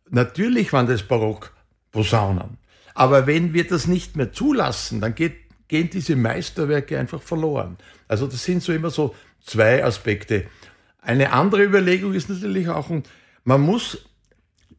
Natürlich 0.08 0.72
waren 0.72 0.86
das 0.86 1.02
Barock-Posaunen. 1.02 2.58
Aber 2.94 3.26
wenn 3.26 3.52
wir 3.52 3.66
das 3.66 3.86
nicht 3.86 4.16
mehr 4.16 4.32
zulassen, 4.32 5.00
dann 5.00 5.14
geht, 5.14 5.34
gehen 5.68 5.90
diese 5.90 6.16
Meisterwerke 6.16 6.98
einfach 6.98 7.20
verloren. 7.20 7.76
Also 8.08 8.26
das 8.26 8.44
sind 8.44 8.62
so 8.62 8.72
immer 8.72 8.90
so 8.90 9.14
zwei 9.42 9.84
Aspekte. 9.84 10.46
Eine 11.04 11.32
andere 11.32 11.62
Überlegung 11.62 12.14
ist 12.14 12.30
natürlich 12.30 12.68
auch, 12.68 12.90
man 13.44 13.60
muss 13.60 14.06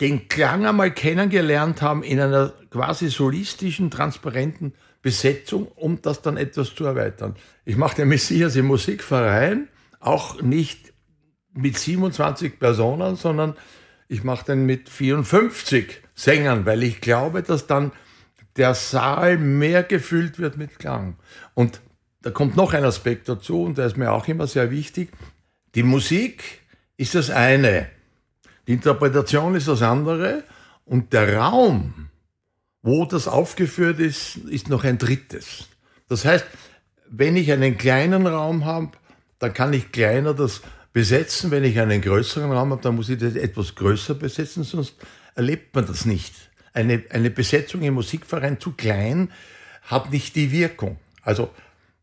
den 0.02 0.28
Klang 0.28 0.66
einmal 0.66 0.92
kennengelernt 0.92 1.82
haben 1.82 2.04
in 2.04 2.20
einer 2.20 2.54
quasi 2.72 3.10
solistischen, 3.10 3.92
transparenten 3.92 4.74
Besetzung, 5.02 5.68
um 5.68 6.02
das 6.02 6.24
dann 6.24 6.36
etwas 6.36 6.74
zu 6.74 6.84
erweitern. 6.84 7.36
Ich 7.64 7.78
mache 7.78 7.98
den 7.98 8.08
Messias 8.08 8.56
im 8.56 8.66
Musikverein, 8.66 9.68
auch 10.00 10.42
nicht 10.42 10.94
mit 11.54 11.78
27 11.78 12.60
Personen, 12.60 13.16
sondern 13.16 13.56
ich 14.08 14.24
mache 14.24 14.46
den 14.46 14.66
mit 14.66 14.90
54 14.90 16.02
Sängern, 16.16 16.66
weil 16.66 16.82
ich 16.84 17.02
glaube, 17.02 17.44
dass 17.44 17.68
dann 17.68 17.92
der 18.58 18.74
Saal 18.74 19.38
mehr 19.38 19.84
gefüllt 19.84 20.40
wird 20.40 20.58
mit 20.58 20.80
Klang. 20.80 21.18
Und 21.54 21.82
da 22.24 22.32
kommt 22.32 22.56
noch 22.56 22.74
ein 22.74 22.84
Aspekt 22.84 23.30
dazu, 23.30 23.64
und 23.64 23.78
der 23.78 23.86
ist 23.86 23.98
mir 23.98 24.12
auch 24.12 24.28
immer 24.28 24.48
sehr 24.48 24.72
wichtig. 24.72 25.12
Die 25.76 25.84
Musik 25.84 26.62
ist 26.98 27.16
das 27.16 27.30
eine, 27.30 27.90
die 28.68 28.74
Interpretation 28.74 29.56
ist 29.56 29.68
das 29.68 29.82
andere 29.82 30.44
und 30.86 31.12
der 31.12 31.38
Raum, 31.38 32.10
wo 32.82 33.06
das 33.06 33.28
aufgeführt 33.28 34.00
ist, 34.00 34.38
ist 34.38 34.70
noch 34.70 34.86
ein 34.86 34.98
drittes. 34.98 35.68
Das 36.08 36.24
heißt, 36.24 36.46
wenn 37.10 37.36
ich 37.36 37.52
einen 37.52 37.78
kleinen 37.78 38.26
Raum 38.26 38.66
habe, 38.66 38.92
dann 39.40 39.54
kann 39.54 39.74
ich 39.74 39.92
kleiner 39.92 40.34
das 40.34 40.62
besetzen. 40.94 41.52
Wenn 41.52 41.64
ich 41.64 41.80
einen 41.80 42.02
größeren 42.02 42.52
Raum 42.52 42.72
habe, 42.72 42.82
dann 42.82 42.96
muss 42.96 43.10
ich 43.10 43.20
das 43.20 43.36
etwas 43.36 43.76
größer 43.76 44.16
besetzen, 44.16 44.64
sonst 44.64 44.96
erlebt 45.36 45.76
man 45.76 45.86
das 45.86 46.06
nicht. 46.06 46.34
Eine, 46.74 47.04
eine 47.10 47.30
Besetzung 47.30 47.82
im 47.82 47.96
Musikverein 47.96 48.60
zu 48.60 48.72
klein 48.72 49.32
hat 49.84 50.12
nicht 50.12 50.36
die 50.36 50.52
Wirkung. 50.52 50.98
Also 51.22 51.50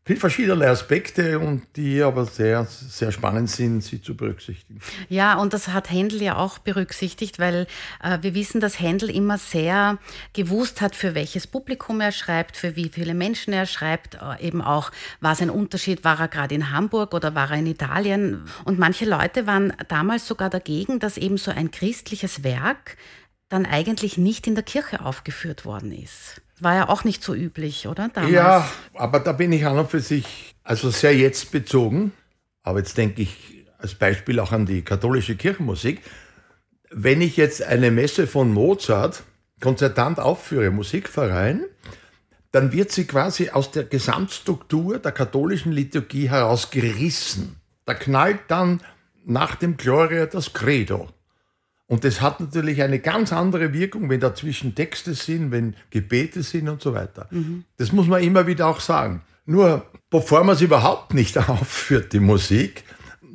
viele 0.05 0.19
verschiedene 0.19 0.67
Aspekte 0.67 1.39
und 1.39 1.63
die 1.77 2.01
aber 2.01 2.25
sehr, 2.25 2.65
sehr 2.65 3.11
spannend 3.13 3.49
sind, 3.49 3.81
sie 3.81 4.01
zu 4.01 4.15
berücksichtigen. 4.17 4.81
Ja, 5.07 5.37
und 5.39 5.53
das 5.53 5.69
hat 5.69 5.89
Händel 5.89 6.21
ja 6.21 6.35
auch 6.35 6.59
berücksichtigt, 6.59 7.39
weil 7.39 7.67
äh, 8.03 8.19
wir 8.21 8.35
wissen, 8.35 8.59
dass 8.59 8.79
Händel 8.79 9.09
immer 9.09 9.37
sehr 9.37 9.97
gewusst 10.33 10.81
hat, 10.81 10.95
für 10.95 11.15
welches 11.15 11.47
Publikum 11.47 12.01
er 12.01 12.11
schreibt, 12.11 12.57
für 12.57 12.75
wie 12.75 12.89
viele 12.89 13.13
Menschen 13.13 13.53
er 13.53 13.65
schreibt, 13.65 14.15
äh, 14.15 14.45
eben 14.45 14.61
auch, 14.61 14.91
war 15.21 15.33
es 15.33 15.41
ein 15.41 15.49
Unterschied, 15.49 16.03
war 16.03 16.19
er 16.19 16.27
gerade 16.27 16.53
in 16.53 16.71
Hamburg 16.71 17.13
oder 17.13 17.33
war 17.33 17.51
er 17.51 17.59
in 17.59 17.67
Italien. 17.67 18.43
Und 18.65 18.79
manche 18.79 19.05
Leute 19.05 19.47
waren 19.47 19.73
damals 19.87 20.27
sogar 20.27 20.49
dagegen, 20.49 20.99
dass 20.99 21.17
eben 21.17 21.37
so 21.37 21.51
ein 21.51 21.71
christliches 21.71 22.43
Werk 22.43 22.97
dann 23.47 23.65
eigentlich 23.65 24.17
nicht 24.17 24.47
in 24.47 24.55
der 24.55 24.63
Kirche 24.63 25.05
aufgeführt 25.05 25.63
worden 25.63 25.93
ist. 25.93 26.41
War 26.63 26.75
ja 26.75 26.89
auch 26.89 27.03
nicht 27.03 27.23
so 27.23 27.33
üblich, 27.33 27.87
oder? 27.87 28.09
Damals. 28.09 28.31
Ja, 28.31 28.69
aber 28.93 29.19
da 29.19 29.33
bin 29.33 29.51
ich 29.51 29.65
an 29.65 29.77
und 29.77 29.89
für 29.89 29.99
sich 29.99 30.55
also 30.63 30.89
sehr 30.89 31.15
jetzt 31.15 31.51
bezogen. 31.51 32.13
Aber 32.63 32.79
jetzt 32.79 32.97
denke 32.97 33.21
ich 33.21 33.65
als 33.77 33.95
Beispiel 33.95 34.39
auch 34.39 34.51
an 34.53 34.65
die 34.65 34.81
katholische 34.81 35.35
Kirchenmusik. 35.35 36.01
Wenn 36.89 37.21
ich 37.21 37.37
jetzt 37.37 37.61
eine 37.63 37.91
Messe 37.91 38.27
von 38.27 38.53
Mozart 38.53 39.23
konzertant 39.59 40.19
aufführe, 40.19 40.71
Musikverein, 40.71 41.65
dann 42.51 42.71
wird 42.71 42.91
sie 42.91 43.05
quasi 43.05 43.49
aus 43.49 43.71
der 43.71 43.83
Gesamtstruktur 43.83 44.99
der 44.99 45.11
katholischen 45.11 45.71
Liturgie 45.71 46.29
herausgerissen. 46.29 47.57
Da 47.85 47.93
knallt 47.93 48.39
dann 48.47 48.81
nach 49.25 49.55
dem 49.55 49.75
Gloria 49.75 50.27
das 50.27 50.53
Credo. 50.53 51.09
Und 51.87 52.03
das 52.05 52.21
hat 52.21 52.39
natürlich 52.39 52.81
eine 52.81 52.99
ganz 52.99 53.33
andere 53.33 53.73
Wirkung, 53.73 54.09
wenn 54.09 54.19
dazwischen 54.19 54.73
Texte 54.73 55.13
sind, 55.13 55.51
wenn 55.51 55.75
Gebete 55.89 56.41
sind 56.41 56.69
und 56.69 56.81
so 56.81 56.93
weiter. 56.93 57.27
Mhm. 57.29 57.65
Das 57.77 57.91
muss 57.91 58.07
man 58.07 58.23
immer 58.23 58.47
wieder 58.47 58.67
auch 58.67 58.79
sagen. 58.79 59.21
Nur 59.45 59.85
bevor 60.09 60.43
man 60.43 60.55
es 60.55 60.61
überhaupt 60.61 61.13
nicht 61.13 61.37
aufführt, 61.49 62.13
die 62.13 62.19
Musik, 62.19 62.83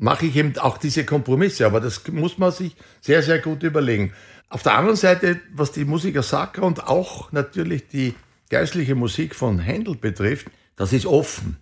mache 0.01 0.27
ich 0.27 0.37
eben 0.37 0.57
auch 0.59 0.79
diese 0.79 1.05
Kompromisse. 1.05 1.67
Aber 1.67 1.81
das 1.81 2.07
muss 2.09 2.39
man 2.39 2.53
sich 2.53 2.77
sehr, 3.01 3.23
sehr 3.23 3.39
gut 3.41 3.63
überlegen. 3.63 4.13
Auf 4.49 4.63
der 4.63 4.79
anderen 4.79 4.97
Seite, 4.97 5.41
was 5.53 5.73
die 5.73 5.85
Musiker 5.85 6.23
Sacra 6.23 6.63
und 6.63 6.87
auch 6.87 7.33
natürlich 7.33 7.89
die 7.89 8.15
geistliche 8.49 8.95
Musik 8.95 9.35
von 9.35 9.59
Händel 9.59 9.97
betrifft, 9.97 10.47
das 10.77 10.93
ist 10.93 11.05
offen. 11.05 11.59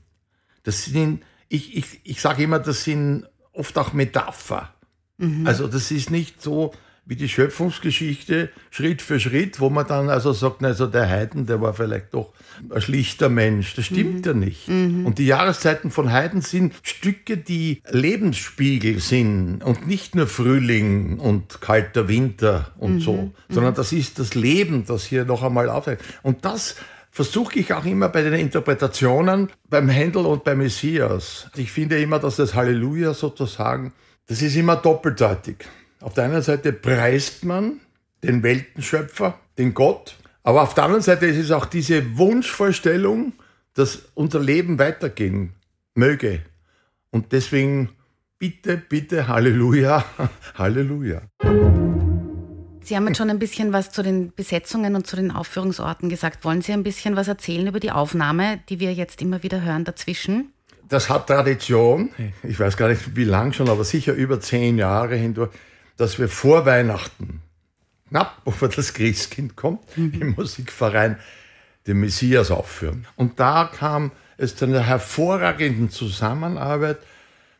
Das 0.62 0.84
sind, 0.84 1.24
ich, 1.48 1.76
ich, 1.76 2.00
ich 2.04 2.20
sage 2.20 2.44
immer, 2.44 2.60
das 2.60 2.84
sind 2.84 3.26
oft 3.52 3.76
auch 3.78 3.92
Metapher. 3.92 4.72
Mhm. 5.18 5.46
Also 5.46 5.66
das 5.66 5.90
ist 5.90 6.10
nicht 6.10 6.42
so, 6.42 6.72
wie 7.08 7.14
die 7.14 7.28
Schöpfungsgeschichte 7.28 8.50
Schritt 8.70 9.00
für 9.00 9.20
Schritt, 9.20 9.60
wo 9.60 9.70
man 9.70 9.86
dann 9.86 10.08
also 10.08 10.32
sagt, 10.32 10.64
also 10.64 10.88
der 10.88 11.06
Haydn, 11.06 11.46
der 11.46 11.60
war 11.60 11.72
vielleicht 11.72 12.12
doch 12.12 12.32
ein 12.68 12.80
schlichter 12.80 13.28
Mensch. 13.28 13.74
Das 13.76 13.86
stimmt 13.86 14.18
mhm. 14.18 14.24
ja 14.24 14.34
nicht. 14.34 14.68
Mhm. 14.68 15.06
Und 15.06 15.18
die 15.18 15.26
Jahreszeiten 15.26 15.92
von 15.92 16.12
Haydn 16.12 16.40
sind 16.40 16.74
Stücke, 16.82 17.36
die 17.36 17.80
Lebensspiegel 17.88 18.98
sind 18.98 19.62
und 19.62 19.86
nicht 19.86 20.16
nur 20.16 20.26
Frühling 20.26 21.20
und 21.20 21.60
kalter 21.60 22.08
Winter 22.08 22.72
und 22.76 22.96
mhm. 22.96 23.00
so, 23.00 23.30
sondern 23.48 23.74
mhm. 23.74 23.76
das 23.76 23.92
ist 23.92 24.18
das 24.18 24.34
Leben, 24.34 24.84
das 24.84 25.04
hier 25.04 25.24
noch 25.24 25.44
einmal 25.44 25.70
aufzeigt. 25.70 26.02
Und 26.22 26.44
das 26.44 26.74
versuche 27.12 27.60
ich 27.60 27.72
auch 27.72 27.84
immer 27.84 28.08
bei 28.08 28.22
den 28.22 28.34
Interpretationen 28.34 29.48
beim 29.70 29.88
Händel 29.88 30.26
und 30.26 30.42
beim 30.42 30.58
Messias. 30.58 31.48
Ich 31.56 31.70
finde 31.70 31.98
immer, 31.98 32.18
dass 32.18 32.36
das 32.36 32.54
Halleluja 32.54 33.14
sozusagen, 33.14 33.92
das 34.26 34.42
ist 34.42 34.56
immer 34.56 34.76
doppeldeutig. 34.76 35.56
Auf 36.00 36.14
der 36.14 36.24
einen 36.24 36.42
Seite 36.42 36.72
preist 36.72 37.44
man 37.44 37.80
den 38.22 38.42
Weltenschöpfer, 38.42 39.38
den 39.56 39.72
Gott, 39.74 40.16
aber 40.42 40.62
auf 40.62 40.74
der 40.74 40.84
anderen 40.84 41.02
Seite 41.02 41.26
ist 41.26 41.38
es 41.38 41.50
auch 41.50 41.66
diese 41.66 42.16
Wunschvorstellung, 42.18 43.32
dass 43.74 44.02
unser 44.14 44.40
Leben 44.40 44.78
weitergehen 44.78 45.54
möge. 45.94 46.40
Und 47.10 47.32
deswegen 47.32 47.90
bitte, 48.38 48.76
bitte, 48.76 49.28
Halleluja, 49.28 50.04
Halleluja. 50.54 51.22
Sie 52.82 52.94
haben 52.94 53.08
jetzt 53.08 53.16
schon 53.16 53.30
ein 53.30 53.40
bisschen 53.40 53.72
was 53.72 53.90
zu 53.90 54.04
den 54.04 54.32
Besetzungen 54.32 54.94
und 54.94 55.06
zu 55.06 55.16
den 55.16 55.32
Aufführungsorten 55.32 56.08
gesagt. 56.08 56.44
Wollen 56.44 56.62
Sie 56.62 56.72
ein 56.72 56.84
bisschen 56.84 57.16
was 57.16 57.26
erzählen 57.26 57.66
über 57.66 57.80
die 57.80 57.90
Aufnahme, 57.90 58.60
die 58.68 58.78
wir 58.78 58.92
jetzt 58.94 59.20
immer 59.22 59.42
wieder 59.42 59.62
hören 59.62 59.84
dazwischen? 59.84 60.52
Das 60.88 61.08
hat 61.08 61.26
Tradition. 61.26 62.10
Ich 62.42 62.60
weiß 62.60 62.76
gar 62.76 62.88
nicht, 62.88 63.16
wie 63.16 63.24
lang 63.24 63.52
schon, 63.52 63.68
aber 63.68 63.84
sicher 63.84 64.12
über 64.12 64.40
zehn 64.40 64.78
Jahre 64.78 65.16
hindurch 65.16 65.50
dass 65.96 66.18
wir 66.18 66.28
vor 66.28 66.66
Weihnachten, 66.66 67.42
knapp 68.08 68.40
bevor 68.44 68.68
das 68.68 68.94
Christkind 68.94 69.56
kommt, 69.56 69.96
mhm. 69.96 70.20
im 70.20 70.30
Musikverein 70.32 71.18
den 71.86 72.00
Messias 72.00 72.50
aufführen. 72.50 73.06
Und 73.16 73.38
da 73.40 73.70
kam 73.72 74.12
es 74.36 74.56
zu 74.56 74.66
einer 74.66 74.82
hervorragenden 74.82 75.90
Zusammenarbeit 75.90 76.98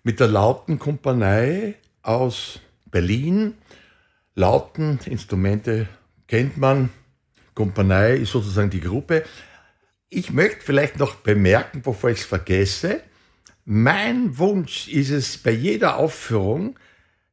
mit 0.03 0.21
der 0.21 0.29
Lauten 0.29 0.79
Kompanie 0.79 1.75
aus 2.03 2.61
Berlin. 2.87 3.55
Lauten 4.35 4.99
Instrumente 5.07 5.89
kennt 6.27 6.59
man. 6.59 6.91
Kompanie 7.55 8.19
ist 8.19 8.33
sozusagen 8.33 8.71
die 8.71 8.81
Gruppe. 8.81 9.25
Ich 10.11 10.31
möchte 10.33 10.61
vielleicht 10.61 10.99
noch 10.99 11.15
bemerken, 11.17 11.83
bevor 11.83 12.11
ich 12.11 12.21
es 12.21 12.27
vergesse, 12.27 13.01
mein 13.67 14.39
Wunsch 14.39 14.87
ist 14.89 15.11
es 15.11 15.39
bei 15.39 15.51
jeder 15.51 15.97
Aufführung, 15.97 16.79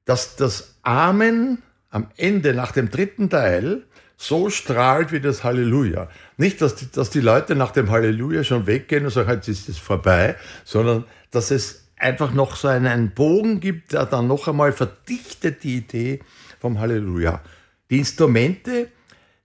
dass 0.03 0.35
das 0.35 0.79
Amen 0.81 1.61
am 1.89 2.07
Ende 2.17 2.55
nach 2.55 2.71
dem 2.71 2.89
dritten 2.89 3.29
Teil 3.29 3.83
so 4.17 4.49
strahlt 4.49 5.11
wie 5.11 5.19
das 5.19 5.43
Halleluja. 5.43 6.09
Nicht, 6.37 6.59
dass 6.61 6.75
die, 6.75 6.91
dass 6.91 7.11
die 7.11 7.19
Leute 7.19 7.55
nach 7.55 7.71
dem 7.71 7.91
Halleluja 7.91 8.43
schon 8.43 8.65
weggehen 8.65 9.05
und 9.05 9.11
sagen, 9.11 9.29
jetzt 9.29 9.47
ist 9.47 9.69
es 9.69 9.77
vorbei, 9.77 10.35
sondern 10.63 11.05
dass 11.29 11.51
es 11.51 11.87
einfach 11.97 12.33
noch 12.33 12.55
so 12.55 12.67
einen 12.67 13.11
Bogen 13.11 13.59
gibt, 13.59 13.93
der 13.93 14.07
dann 14.07 14.27
noch 14.27 14.47
einmal 14.47 14.73
verdichtet 14.73 15.63
die 15.63 15.77
Idee 15.77 16.19
vom 16.59 16.79
Halleluja. 16.79 17.43
Die 17.91 17.99
Instrumente 17.99 18.87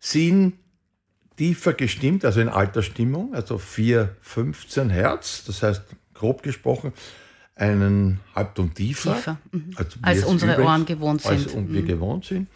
sind 0.00 0.54
tiefer 1.36 1.74
gestimmt, 1.74 2.24
also 2.24 2.40
in 2.40 2.48
alter 2.48 2.82
Stimmung, 2.82 3.34
also 3.34 3.58
4, 3.58 4.16
15 4.22 4.88
Hertz, 4.88 5.44
das 5.44 5.62
heißt 5.62 5.82
grob 6.18 6.42
gesprochen 6.42 6.92
einen 7.58 8.20
Halbton 8.34 8.72
tiefer, 8.72 9.14
tiefer. 9.14 9.38
Mhm. 9.50 9.70
als, 9.76 9.98
als 10.00 10.24
unsere 10.24 10.52
übrigens, 10.52 10.70
Ohren 10.70 10.86
gewohnt 10.86 11.22
sind. 11.22 11.72
Wir 11.72 11.82
mhm. 11.82 11.86
gewohnt 11.86 12.24
sind. 12.24 12.48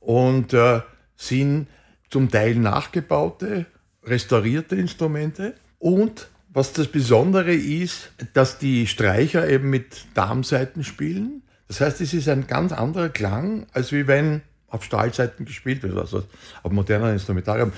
Und 0.00 0.52
äh, 0.52 0.80
sind 1.16 1.68
zum 2.10 2.28
Teil 2.28 2.56
nachgebaute, 2.56 3.66
restaurierte 4.04 4.74
Instrumente. 4.74 5.54
Und 5.78 6.28
was 6.52 6.72
das 6.72 6.88
Besondere 6.88 7.54
ist, 7.54 8.12
dass 8.34 8.58
die 8.58 8.86
Streicher 8.86 9.48
eben 9.48 9.70
mit 9.70 10.04
Darmseiten 10.14 10.84
spielen. 10.84 11.42
Das 11.68 11.80
heißt, 11.80 12.00
es 12.00 12.12
ist 12.12 12.28
ein 12.28 12.46
ganz 12.46 12.72
anderer 12.72 13.08
Klang, 13.08 13.66
als 13.72 13.92
wie 13.92 14.06
wenn 14.06 14.42
auf 14.68 14.84
Stahlseiten 14.84 15.46
gespielt 15.46 15.82
wird, 15.82 15.96
also 15.96 16.24
auf 16.62 16.72
moderner 16.72 17.12
Instrumentarium. 17.12 17.72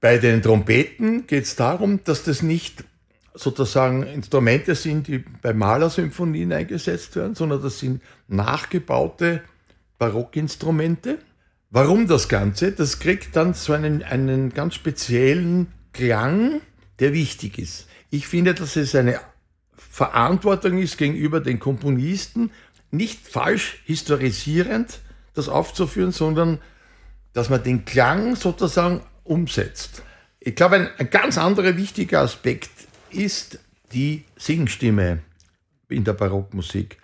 Bei 0.00 0.18
den 0.18 0.42
Trompeten 0.42 1.26
geht 1.26 1.44
es 1.44 1.56
darum, 1.56 2.00
dass 2.04 2.24
das 2.24 2.42
nicht 2.42 2.84
sozusagen 3.38 4.02
Instrumente 4.02 4.74
sind, 4.74 5.06
die 5.08 5.18
bei 5.18 5.52
Malersymphonien 5.52 6.52
eingesetzt 6.52 7.16
werden, 7.16 7.34
sondern 7.34 7.62
das 7.62 7.78
sind 7.78 8.02
nachgebaute 8.26 9.42
Barockinstrumente. 9.98 11.18
Warum 11.70 12.06
das 12.06 12.28
Ganze? 12.28 12.72
Das 12.72 12.98
kriegt 12.98 13.36
dann 13.36 13.54
so 13.54 13.72
einen, 13.72 14.02
einen 14.02 14.52
ganz 14.54 14.74
speziellen 14.74 15.68
Klang, 15.92 16.60
der 16.98 17.12
wichtig 17.12 17.58
ist. 17.58 17.86
Ich 18.10 18.26
finde, 18.26 18.54
dass 18.54 18.76
es 18.76 18.94
eine 18.94 19.20
Verantwortung 19.76 20.78
ist 20.78 20.96
gegenüber 20.96 21.40
den 21.40 21.58
Komponisten, 21.58 22.50
nicht 22.90 23.26
falsch 23.28 23.82
historisierend 23.84 25.00
das 25.34 25.48
aufzuführen, 25.48 26.12
sondern 26.12 26.58
dass 27.32 27.50
man 27.50 27.62
den 27.62 27.84
Klang 27.84 28.34
sozusagen 28.34 29.02
umsetzt. 29.24 30.02
Ich 30.40 30.54
glaube, 30.54 30.76
ein, 30.76 30.88
ein 30.98 31.10
ganz 31.10 31.36
anderer 31.36 31.76
wichtiger 31.76 32.20
Aspekt 32.20 32.70
ist 33.10 33.58
die 33.92 34.24
Singstimme 34.36 35.20
in 35.88 36.04
der 36.04 36.12
Barockmusik. 36.12 36.98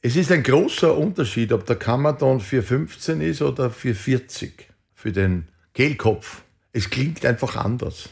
Es 0.00 0.16
ist 0.16 0.30
ein 0.30 0.42
großer 0.42 0.96
Unterschied, 0.96 1.52
ob 1.52 1.66
der 1.66 1.76
Kammerton 1.76 2.40
415 2.40 3.20
ist 3.20 3.42
oder 3.42 3.70
440 3.70 4.68
für 4.94 5.12
den 5.12 5.48
Kehlkopf. 5.74 6.42
Es 6.72 6.90
klingt 6.90 7.24
einfach 7.24 7.56
anders. 7.56 8.10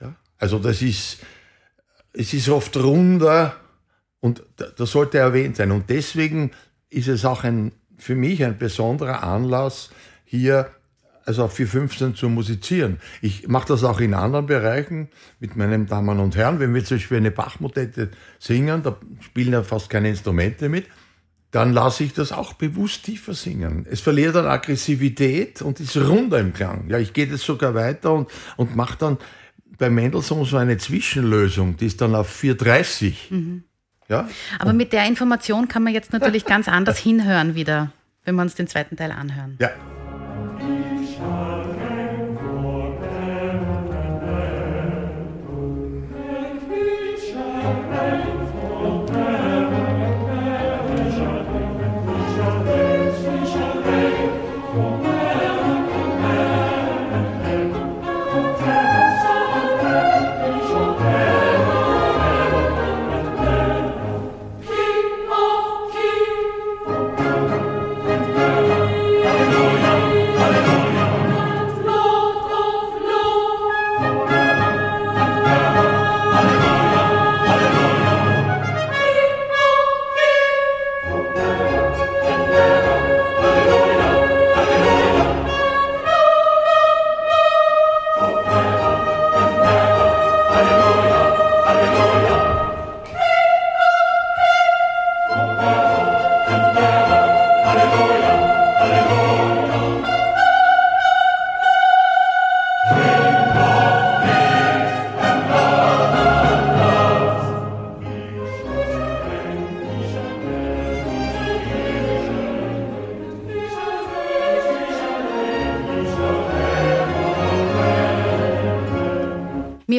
Ja? 0.00 0.16
Also 0.36 0.58
das 0.58 0.82
ist, 0.82 1.20
es 2.12 2.34
ist 2.34 2.48
oft 2.48 2.76
runder 2.76 3.56
und 4.20 4.42
das 4.56 4.90
sollte 4.90 5.18
erwähnt 5.18 5.56
sein. 5.56 5.70
Und 5.70 5.90
deswegen 5.90 6.50
ist 6.90 7.08
es 7.08 7.24
auch 7.24 7.44
ein, 7.44 7.72
für 7.96 8.14
mich 8.14 8.44
ein 8.44 8.58
besonderer 8.58 9.22
Anlass, 9.22 9.90
hier 10.24 10.70
also 11.28 11.44
auf 11.44 11.52
415 11.52 12.14
zu 12.14 12.28
musizieren. 12.28 12.98
Ich 13.20 13.46
mache 13.46 13.68
das 13.68 13.84
auch 13.84 14.00
in 14.00 14.14
anderen 14.14 14.46
Bereichen 14.46 15.08
mit 15.38 15.56
meinen 15.56 15.86
Damen 15.86 16.18
und 16.18 16.36
Herren. 16.36 16.58
Wenn 16.58 16.74
wir 16.74 16.84
zum 16.84 16.96
Beispiel 16.96 17.18
eine 17.18 17.30
Bachmodette 17.30 18.10
singen, 18.38 18.82
da 18.82 18.96
spielen 19.20 19.52
ja 19.52 19.62
fast 19.62 19.90
keine 19.90 20.08
Instrumente 20.08 20.68
mit, 20.68 20.86
dann 21.50 21.72
lasse 21.72 22.04
ich 22.04 22.14
das 22.14 22.32
auch 22.32 22.54
bewusst 22.54 23.04
tiefer 23.04 23.34
singen. 23.34 23.86
Es 23.88 24.00
verliert 24.00 24.36
an 24.36 24.46
Aggressivität 24.46 25.62
und 25.62 25.80
ist 25.80 25.96
runder 25.96 26.40
im 26.40 26.52
Klang. 26.52 26.88
Ja, 26.88 26.98
ich 26.98 27.12
gehe 27.12 27.26
das 27.26 27.42
sogar 27.42 27.74
weiter 27.74 28.12
und, 28.12 28.28
und 28.56 28.74
mache 28.74 28.96
dann 28.98 29.18
bei 29.78 29.90
Mendelssohn 29.90 30.44
so 30.44 30.56
eine 30.56 30.78
Zwischenlösung, 30.78 31.76
die 31.76 31.86
ist 31.86 32.00
dann 32.00 32.14
auf 32.14 32.28
430. 32.28 33.30
Mhm. 33.30 33.64
Ja? 34.08 34.28
Aber 34.58 34.72
mit 34.72 34.92
der 34.94 35.06
Information 35.06 35.68
kann 35.68 35.82
man 35.82 35.92
jetzt 35.92 36.12
natürlich 36.12 36.44
ganz 36.46 36.68
anders 36.68 36.98
hinhören 36.98 37.54
wieder, 37.54 37.92
wenn 38.24 38.34
wir 38.34 38.42
uns 38.42 38.54
den 38.54 38.66
zweiten 38.66 38.96
Teil 38.96 39.12
anhören. 39.12 39.56
Ja. 39.60 39.70
Amen. 47.70 48.27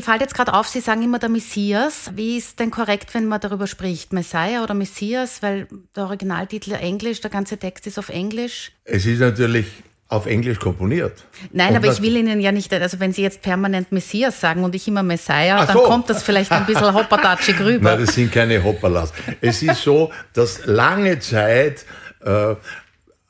Fällt 0.09 0.21
jetzt 0.21 0.33
gerade 0.33 0.53
auf, 0.53 0.67
Sie 0.67 0.79
sagen 0.79 1.03
immer 1.03 1.19
der 1.19 1.29
Messias. 1.29 2.09
Wie 2.15 2.37
ist 2.37 2.59
denn 2.59 2.71
korrekt, 2.71 3.13
wenn 3.13 3.27
man 3.27 3.39
darüber 3.39 3.67
spricht? 3.67 4.11
Messiah 4.11 4.63
oder 4.63 4.73
Messias? 4.73 5.43
Weil 5.43 5.67
der 5.95 6.05
Originaltitel 6.05 6.73
Englisch, 6.73 7.21
der 7.21 7.29
ganze 7.29 7.57
Text 7.57 7.85
ist 7.85 7.99
auf 7.99 8.09
Englisch. 8.09 8.71
Es 8.85 9.05
ist 9.05 9.19
natürlich 9.19 9.67
auf 10.07 10.25
Englisch 10.25 10.57
komponiert. 10.57 11.23
Nein, 11.51 11.69
und 11.69 11.75
aber 11.75 11.93
ich 11.93 12.01
will 12.01 12.17
Ihnen 12.17 12.41
ja 12.41 12.51
nicht, 12.51 12.73
also 12.73 12.99
wenn 12.99 13.13
Sie 13.13 13.21
jetzt 13.21 13.43
permanent 13.43 13.91
Messias 13.91 14.41
sagen 14.41 14.63
und 14.63 14.73
ich 14.73 14.87
immer 14.87 15.03
Messiah, 15.03 15.63
dann 15.63 15.77
so. 15.77 15.83
kommt 15.83 16.09
das 16.09 16.23
vielleicht 16.23 16.51
ein 16.51 16.65
bisschen 16.65 16.91
hoppertatschig 16.91 17.59
rüber. 17.59 17.91
Nein, 17.91 18.05
das 18.05 18.15
sind 18.15 18.31
keine 18.31 18.63
Hopperlas. 18.63 19.13
Es 19.41 19.61
ist 19.61 19.83
so, 19.83 20.11
dass 20.33 20.65
lange 20.65 21.19
Zeit 21.19 21.85
äh, 22.25 22.55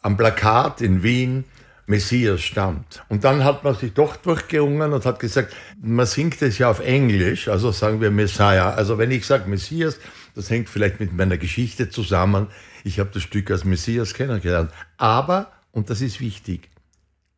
am 0.02 0.16
Plakat 0.16 0.80
in 0.80 1.04
Wien 1.04 1.44
Messias 1.90 2.42
stammt. 2.42 3.04
Und 3.10 3.24
dann 3.24 3.44
hat 3.44 3.64
man 3.64 3.74
sich 3.74 3.94
doch 3.94 4.16
durchgerungen 4.16 4.94
und 4.94 5.06
hat 5.06 5.20
gesagt, 5.20 5.56
man 5.82 6.06
singt 6.06 6.40
es 6.44 6.60
ja 6.60 6.70
auf 6.70 6.82
Englisch, 6.82 7.48
also 7.48 7.72
sagen 7.72 8.00
wir 8.00 8.12
Messiah. 8.12 8.70
Also 8.70 9.00
wenn 9.00 9.10
ich 9.10 9.26
sage 9.26 9.50
Messias, 9.50 9.98
das 10.36 10.52
hängt 10.52 10.70
vielleicht 10.70 11.00
mit 11.00 11.14
meiner 11.14 11.38
Geschichte 11.38 11.90
zusammen. 11.90 12.46
Ich 12.84 13.00
habe 13.00 13.10
das 13.12 13.24
Stück 13.24 13.50
als 13.50 13.66
Messias 13.66 14.14
kennengelernt. 14.14 14.72
Aber, 14.98 15.52
und 15.72 15.90
das 15.90 16.02
ist 16.02 16.22
wichtig, 16.22 16.70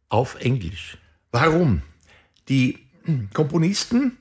auf 0.10 0.36
Englisch. 0.42 0.98
Warum? 1.32 1.82
Die 2.50 2.80
Komponisten 3.34 4.18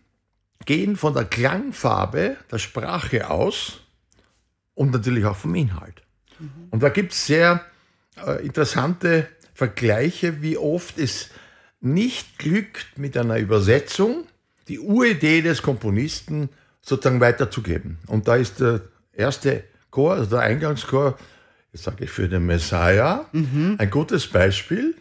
gehen 0.64 0.94
von 0.94 1.12
der 1.12 1.24
Klangfarbe 1.24 2.36
der 2.52 2.58
Sprache 2.58 3.28
aus 3.30 3.80
und 4.74 4.92
natürlich 4.92 5.24
auch 5.24 5.36
vom 5.36 5.56
Inhalt. 5.56 6.02
Mhm. 6.38 6.68
Und 6.70 6.84
da 6.84 6.88
gibt 6.88 7.10
es 7.14 7.26
sehr 7.26 7.64
äh, 8.24 8.46
interessante 8.46 9.26
vergleiche, 9.60 10.40
wie 10.40 10.56
oft 10.56 10.98
es 10.98 11.28
nicht 11.82 12.38
glückt, 12.38 12.96
mit 12.96 13.14
einer 13.14 13.36
Übersetzung 13.36 14.24
die 14.68 14.78
Uridee 14.78 15.42
des 15.42 15.60
Komponisten 15.60 16.48
sozusagen 16.80 17.20
weiterzugeben. 17.20 17.98
Und 18.06 18.26
da 18.26 18.36
ist 18.36 18.60
der 18.60 18.80
erste 19.12 19.64
Chor, 19.90 20.14
also 20.14 20.30
der 20.30 20.40
Eingangschor, 20.40 21.18
jetzt 21.74 21.84
sage 21.84 22.04
ich 22.04 22.10
für 22.10 22.26
den 22.26 22.46
Messiah, 22.46 23.26
mhm. 23.32 23.76
ein 23.76 23.90
gutes 23.90 24.28
Beispiel, 24.28 24.94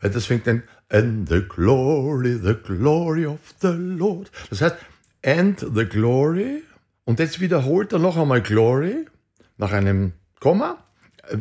weil 0.00 0.10
das 0.10 0.26
fängt 0.26 0.46
dann 0.46 0.62
And 0.90 1.28
the 1.28 1.42
glory, 1.48 2.38
the 2.40 2.54
glory 2.54 3.26
of 3.26 3.40
the 3.62 3.72
Lord. 3.72 4.30
Das 4.48 4.60
heißt, 4.60 4.76
and 5.24 5.58
the 5.74 5.86
glory, 5.86 6.62
und 7.04 7.18
jetzt 7.18 7.40
wiederholt 7.40 7.92
er 7.92 7.98
noch 7.98 8.16
einmal 8.16 8.42
glory 8.42 9.06
nach 9.56 9.72
einem 9.72 10.12
Komma 10.38 10.83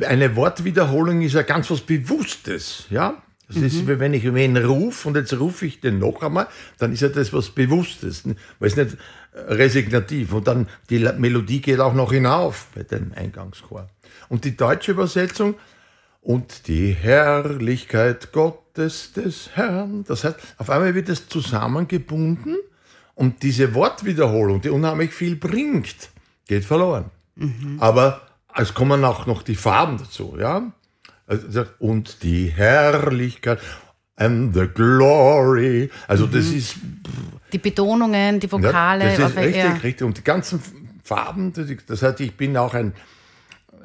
eine 0.07 0.35
Wortwiederholung 0.35 1.21
ist 1.21 1.33
ja 1.33 1.41
ganz 1.41 1.69
was 1.69 1.81
Bewusstes, 1.81 2.85
ja. 2.89 3.21
Das 3.47 3.57
mhm. 3.57 3.65
ist, 3.65 3.87
wenn 3.87 4.13
ich 4.13 4.33
wen 4.33 4.57
rufe 4.57 5.07
und 5.07 5.17
jetzt 5.17 5.37
rufe 5.37 5.65
ich 5.65 5.81
den 5.81 5.99
noch 5.99 6.21
einmal, 6.21 6.47
dann 6.77 6.93
ist 6.93 7.01
ja 7.01 7.09
das 7.09 7.33
was 7.33 7.49
Bewusstes, 7.49 8.23
weil 8.59 8.67
es 8.67 8.75
nicht 8.75 8.97
resignativ 9.33 10.33
und 10.33 10.47
dann 10.47 10.67
die 10.89 10.99
Melodie 10.99 11.61
geht 11.61 11.79
auch 11.79 11.93
noch 11.93 12.11
hinauf 12.11 12.67
bei 12.73 12.83
dem 12.83 13.11
Eingangschor. 13.13 13.89
Und 14.29 14.45
die 14.45 14.55
deutsche 14.55 14.91
Übersetzung 14.91 15.55
und 16.21 16.67
die 16.67 16.93
Herrlichkeit 16.93 18.31
Gottes 18.31 19.11
des 19.13 19.49
Herrn, 19.55 20.03
das 20.07 20.23
heißt, 20.23 20.37
auf 20.57 20.69
einmal 20.69 20.95
wird 20.95 21.09
es 21.09 21.27
zusammengebunden 21.27 22.57
und 23.15 23.43
diese 23.43 23.73
Wortwiederholung, 23.73 24.61
die 24.61 24.69
unheimlich 24.69 25.13
viel 25.13 25.35
bringt, 25.35 26.09
geht 26.47 26.65
verloren. 26.65 27.11
Mhm. 27.35 27.77
Aber 27.79 28.21
es 28.55 28.73
kommen 28.73 29.03
auch 29.03 29.25
noch 29.25 29.41
die 29.41 29.55
Farben 29.55 29.97
dazu, 29.97 30.35
ja. 30.39 30.71
Also, 31.25 31.65
und 31.79 32.23
die 32.23 32.47
Herrlichkeit. 32.47 33.59
and 34.15 34.53
the 34.53 34.67
glory. 34.67 35.89
Also 36.07 36.27
das 36.27 36.45
mhm. 36.45 36.57
ist... 36.57 36.75
Die 37.51 37.57
Betonungen, 37.57 38.39
die 38.39 38.51
Vokale. 38.51 39.11
Ja, 39.11 39.17
das 39.17 39.31
ist 39.31 39.37
richtig, 39.37 39.55
ja. 39.55 39.71
richtig. 39.73 40.07
Und 40.07 40.17
die 40.17 40.23
ganzen 40.23 40.61
Farben, 41.03 41.53
das 41.87 42.01
heißt, 42.01 42.19
ich 42.21 42.35
bin 42.35 42.57
auch 42.57 42.73
ein, 42.73 42.93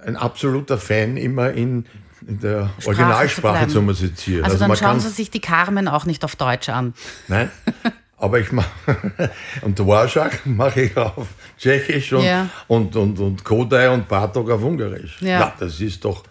ein 0.05 0.17
absoluter 0.17 0.79
Fan 0.79 1.17
immer 1.17 1.51
in, 1.51 1.85
in 2.27 2.41
der 2.41 2.71
Sprache 2.79 2.89
Originalsprache 2.89 3.67
zu, 3.67 3.75
zu 3.75 3.83
musizieren. 3.83 4.45
Also, 4.45 4.55
also 4.55 4.67
dann 4.67 4.77
schauen 4.77 5.01
Sie 5.01 5.11
sich 5.11 5.31
die 5.31 5.41
Carmen 5.41 5.89
auch 5.89 6.07
nicht 6.07 6.25
auf 6.25 6.37
Deutsch 6.37 6.69
an. 6.69 6.95
Nein, 7.27 7.51
aber 8.19 8.41
ich 8.41 8.53
mache, 8.53 8.69
und 9.63 9.79
Dvorak 9.79 10.45
mache 10.45 10.83
ich 10.83 10.97
auf 10.97 11.29
Tschechisch 11.59 12.13
und, 12.13 12.25
ja. 12.25 12.49
und, 12.67 12.97
und, 12.97 13.19
und 13.19 13.45
Kodai 13.45 13.91
und 13.91 14.09
Bartok 14.09 14.51
auf 14.51 14.63
Ungarisch. 14.63 15.21
Ja. 15.21 15.29
ja. 15.29 15.55
das 15.59 15.81
ist 15.81 16.05
doch, 16.05 16.25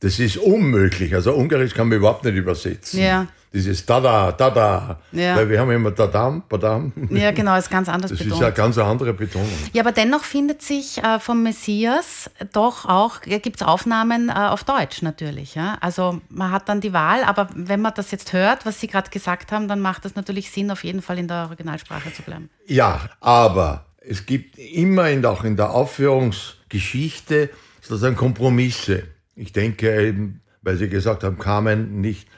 das 0.00 0.18
ist 0.18 0.36
unmöglich. 0.36 1.14
Also 1.14 1.34
Ungarisch 1.34 1.74
kann 1.74 1.88
man 1.88 1.98
überhaupt 1.98 2.24
nicht 2.24 2.36
übersetzen. 2.36 3.00
Ja 3.00 3.26
dieses 3.54 3.86
Tada, 3.86 4.32
Tada. 4.32 4.98
Ja. 5.12 5.36
Weil 5.36 5.48
wir 5.48 5.60
haben 5.60 5.70
immer 5.70 5.94
Tadam, 5.94 6.42
Badam. 6.48 6.92
Ja, 7.10 7.30
genau, 7.30 7.56
ist 7.56 7.70
ganz 7.70 7.88
anders 7.88 8.10
Das 8.14 8.18
betont. 8.18 8.34
ist 8.34 8.40
ja 8.40 8.46
eine 8.48 8.56
ganz 8.56 8.76
andere 8.78 9.14
Betonung. 9.14 9.48
Ja, 9.72 9.82
aber 9.82 9.92
dennoch 9.92 10.24
findet 10.24 10.60
sich 10.60 10.98
äh, 10.98 11.20
vom 11.20 11.44
Messias 11.44 12.28
doch 12.52 12.84
auch, 12.84 13.20
gibt 13.20 13.56
es 13.56 13.62
Aufnahmen 13.62 14.28
äh, 14.28 14.32
auf 14.32 14.64
Deutsch 14.64 15.02
natürlich. 15.02 15.54
Ja? 15.54 15.78
Also 15.80 16.20
man 16.28 16.50
hat 16.50 16.68
dann 16.68 16.80
die 16.80 16.92
Wahl, 16.92 17.22
aber 17.22 17.48
wenn 17.54 17.80
man 17.80 17.92
das 17.94 18.10
jetzt 18.10 18.32
hört, 18.32 18.66
was 18.66 18.80
Sie 18.80 18.88
gerade 18.88 19.10
gesagt 19.10 19.52
haben, 19.52 19.68
dann 19.68 19.80
macht 19.80 20.04
es 20.04 20.16
natürlich 20.16 20.50
Sinn, 20.50 20.70
auf 20.72 20.82
jeden 20.82 21.00
Fall 21.00 21.18
in 21.18 21.28
der 21.28 21.44
Originalsprache 21.44 22.12
zu 22.12 22.22
bleiben. 22.22 22.50
Ja, 22.66 23.08
aber 23.20 23.86
es 24.00 24.26
gibt 24.26 24.58
immer 24.58 25.08
in, 25.10 25.24
auch 25.24 25.44
in 25.44 25.56
der 25.56 25.70
Aufführungsgeschichte 25.70 27.50
sozusagen 27.80 28.16
Kompromisse. 28.16 29.04
Ich 29.36 29.52
denke 29.52 30.08
eben, 30.08 30.40
weil 30.62 30.76
Sie 30.76 30.88
gesagt 30.88 31.22
haben, 31.22 31.38
Carmen 31.38 32.00
nicht 32.00 32.28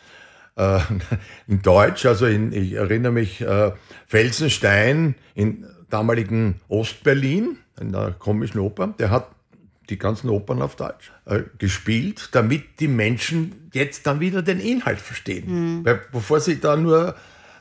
äh, 0.56 0.80
in 1.46 1.62
Deutsch, 1.62 2.06
also 2.06 2.26
in, 2.26 2.52
ich 2.52 2.72
erinnere 2.72 3.12
mich, 3.12 3.40
äh, 3.40 3.72
Felsenstein 4.06 5.14
in 5.34 5.66
damaligen 5.90 6.60
Ostberlin, 6.68 7.58
in 7.80 7.92
der 7.92 8.12
komischen 8.18 8.60
Oper, 8.60 8.94
der 8.98 9.10
hat 9.10 9.28
die 9.88 9.98
ganzen 9.98 10.30
Opern 10.30 10.62
auf 10.62 10.76
Deutsch 10.76 11.12
äh, 11.26 11.42
gespielt, 11.58 12.30
damit 12.32 12.80
die 12.80 12.88
Menschen 12.88 13.70
jetzt 13.72 14.06
dann 14.06 14.20
wieder 14.20 14.42
den 14.42 14.58
Inhalt 14.58 15.00
verstehen. 15.00 15.78
Mhm. 15.78 15.84
Weil 15.84 16.00
bevor 16.10 16.40
sie 16.40 16.58
da 16.58 16.76
nur, 16.76 17.14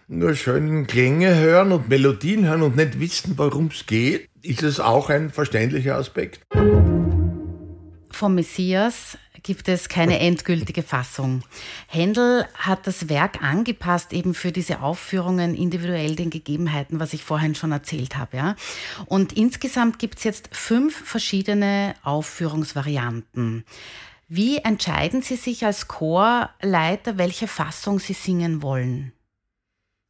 nur 0.08 0.34
schöne 0.34 0.86
Klänge 0.86 1.36
hören 1.36 1.72
und 1.72 1.90
Melodien 1.90 2.48
hören 2.48 2.64
und 2.64 2.76
nicht 2.76 3.00
wissen, 3.00 3.38
worum 3.38 3.68
es 3.68 3.86
geht, 3.86 4.28
ist 4.42 4.64
es 4.64 4.80
auch 4.80 5.10
ein 5.10 5.30
verständlicher 5.30 5.96
Aspekt. 5.96 6.42
Vom 8.16 8.36
Messias 8.36 9.18
gibt 9.44 9.68
es 9.68 9.90
keine 9.90 10.20
endgültige 10.22 10.84
Fassung. 10.84 11.44
Händel 11.88 12.46
hat 12.54 12.88
das 12.88 13.10
Werk 13.10 13.44
angepasst 13.44 14.14
eben 14.14 14.34
für 14.34 14.54
diese 14.54 14.80
Aufführungen 14.80 15.54
individuell 15.54 16.16
den 16.16 16.30
Gegebenheiten, 16.30 17.02
was 17.02 17.12
ich 17.12 17.26
vorhin 17.26 17.56
schon 17.56 17.74
erzählt 17.74 18.16
habe. 18.16 18.38
Ja? 18.38 18.56
Und 19.08 19.34
insgesamt 19.34 20.00
gibt 20.00 20.20
es 20.20 20.24
jetzt 20.24 20.56
fünf 20.56 20.96
verschiedene 20.96 21.94
Aufführungsvarianten. 22.04 23.66
Wie 24.30 24.60
entscheiden 24.60 25.22
Sie 25.22 25.36
sich 25.36 25.66
als 25.66 25.90
Chorleiter, 25.90 27.18
welche 27.18 27.50
Fassung 27.50 28.00
Sie 28.00 28.14
singen 28.14 28.62
wollen? 28.62 29.12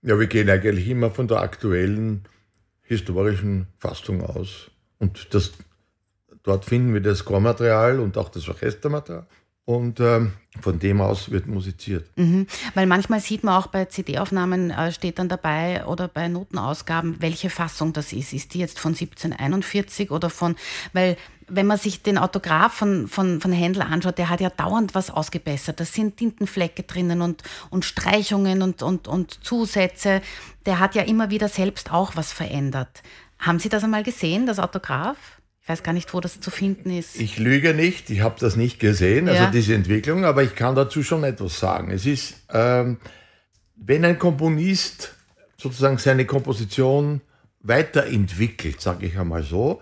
Ja, 0.03 0.19
wir 0.19 0.27
gehen 0.27 0.47
eigentlich 0.47 0.87
immer 0.87 1.09
von 1.09 1.27
der 1.27 1.39
aktuellen 1.39 2.27
historischen 2.83 3.65
Fassung 3.79 4.21
aus. 4.21 4.69
Und 4.99 5.33
das 5.33 5.53
Dort 6.45 6.63
finden 6.63 6.93
wir 6.93 7.01
das 7.01 7.25
Chormaterial 7.25 7.99
und 7.99 8.17
auch 8.17 8.29
das 8.29 8.47
Orchestermaterial. 8.47 9.25
Und 9.65 9.99
ähm, 9.99 10.33
von 10.61 10.77
dem 10.77 11.01
aus 11.01 11.31
wird 11.31 11.47
musiziert. 11.47 12.07
Mhm. 12.17 12.45
Weil 12.75 12.85
manchmal 12.85 13.19
sieht 13.19 13.43
man 13.43 13.55
auch 13.55 13.65
bei 13.65 13.85
CD-Aufnahmen, 13.85 14.69
äh, 14.69 14.91
steht 14.91 15.17
dann 15.17 15.27
dabei 15.27 15.83
oder 15.87 16.07
bei 16.07 16.27
Notenausgaben, 16.27 17.19
welche 17.19 17.49
Fassung 17.49 17.91
das 17.91 18.13
ist. 18.13 18.31
Ist 18.31 18.53
die 18.53 18.59
jetzt 18.59 18.79
von 18.79 18.91
1741 18.91 20.11
oder 20.11 20.29
von, 20.29 20.55
weil 20.93 21.17
wenn 21.47 21.65
man 21.65 21.79
sich 21.79 22.03
den 22.03 22.19
Autograph 22.19 22.73
von, 22.73 23.07
von, 23.07 23.41
von 23.41 23.51
Händel 23.51 23.81
anschaut, 23.81 24.19
der 24.19 24.29
hat 24.29 24.39
ja 24.39 24.51
dauernd 24.51 24.93
was 24.93 25.09
ausgebessert. 25.09 25.79
Da 25.79 25.85
sind 25.85 26.17
Tintenflecke 26.17 26.83
drinnen 26.83 27.21
und, 27.21 27.41
und 27.71 27.85
Streichungen 27.85 28.61
und, 28.61 28.83
und, 28.83 29.07
und 29.07 29.43
Zusätze. 29.43 30.21
Der 30.67 30.79
hat 30.79 30.93
ja 30.93 31.01
immer 31.01 31.31
wieder 31.31 31.49
selbst 31.49 31.91
auch 31.91 32.15
was 32.15 32.31
verändert. 32.31 33.01
Haben 33.39 33.59
Sie 33.59 33.69
das 33.69 33.83
einmal 33.83 34.03
gesehen, 34.03 34.45
das 34.45 34.59
Autograph? 34.59 35.34
Ich 35.65 35.69
weiß 35.69 35.81
gar 35.81 35.93
nicht, 35.93 36.13
wo 36.13 36.21
das 36.21 36.39
zu 36.39 36.51
finden 36.51 36.91
ist. 36.91 37.19
Ich 37.19 37.39
lüge 37.39 37.73
nicht, 37.73 38.11
ich 38.11 38.21
habe 38.21 38.35
das 38.39 38.55
nicht 38.55 38.79
gesehen, 38.79 39.27
also 39.27 39.45
ja. 39.45 39.49
diese 39.49 39.73
Entwicklung, 39.73 40.23
aber 40.23 40.43
ich 40.43 40.53
kann 40.53 40.75
dazu 40.75 41.01
schon 41.01 41.23
etwas 41.23 41.59
sagen. 41.59 41.89
Es 41.89 42.05
ist, 42.05 42.35
ähm, 42.53 42.97
wenn 43.75 44.05
ein 44.05 44.19
Komponist 44.19 45.15
sozusagen 45.57 45.97
seine 45.97 46.25
Komposition 46.25 47.21
weiterentwickelt, 47.61 48.79
sage 48.79 49.07
ich 49.07 49.17
einmal 49.17 49.41
so, 49.41 49.81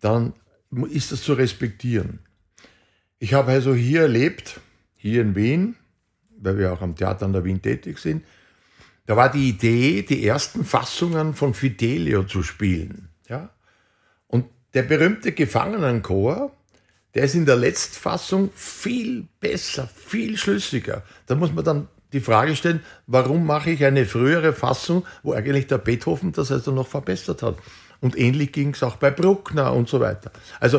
dann 0.00 0.34
ist 0.90 1.12
das 1.12 1.22
zu 1.22 1.32
respektieren. 1.32 2.18
Ich 3.18 3.32
habe 3.32 3.52
also 3.52 3.74
hier 3.74 4.02
erlebt, 4.02 4.60
hier 4.98 5.22
in 5.22 5.34
Wien, 5.34 5.76
weil 6.36 6.58
wir 6.58 6.74
auch 6.74 6.82
am 6.82 6.94
Theater 6.94 7.24
an 7.24 7.32
der 7.32 7.44
Wien 7.44 7.62
tätig 7.62 7.98
sind, 8.00 8.22
da 9.06 9.16
war 9.16 9.32
die 9.32 9.48
Idee, 9.48 10.02
die 10.02 10.26
ersten 10.26 10.62
Fassungen 10.62 11.32
von 11.32 11.54
Fidelio 11.54 12.24
zu 12.24 12.42
spielen. 12.42 13.08
Der 14.74 14.82
berühmte 14.82 15.32
Gefangenenchor, 15.32 16.50
der 17.14 17.24
ist 17.24 17.34
in 17.34 17.44
der 17.44 17.56
Letztfassung 17.56 18.50
viel 18.54 19.26
besser, 19.40 19.88
viel 20.06 20.36
schlüssiger. 20.38 21.02
Da 21.26 21.34
muss 21.34 21.52
man 21.52 21.64
dann 21.64 21.88
die 22.12 22.20
Frage 22.20 22.56
stellen, 22.56 22.80
warum 23.06 23.46
mache 23.46 23.70
ich 23.70 23.84
eine 23.84 24.06
frühere 24.06 24.52
Fassung, 24.52 25.04
wo 25.22 25.32
eigentlich 25.32 25.66
der 25.66 25.78
Beethoven 25.78 26.32
das 26.32 26.50
also 26.50 26.72
noch 26.72 26.86
verbessert 26.86 27.42
hat. 27.42 27.56
Und 28.00 28.18
ähnlich 28.18 28.52
ging 28.52 28.70
es 28.70 28.82
auch 28.82 28.96
bei 28.96 29.10
Bruckner 29.10 29.72
und 29.72 29.88
so 29.88 30.00
weiter. 30.00 30.32
Also 30.60 30.78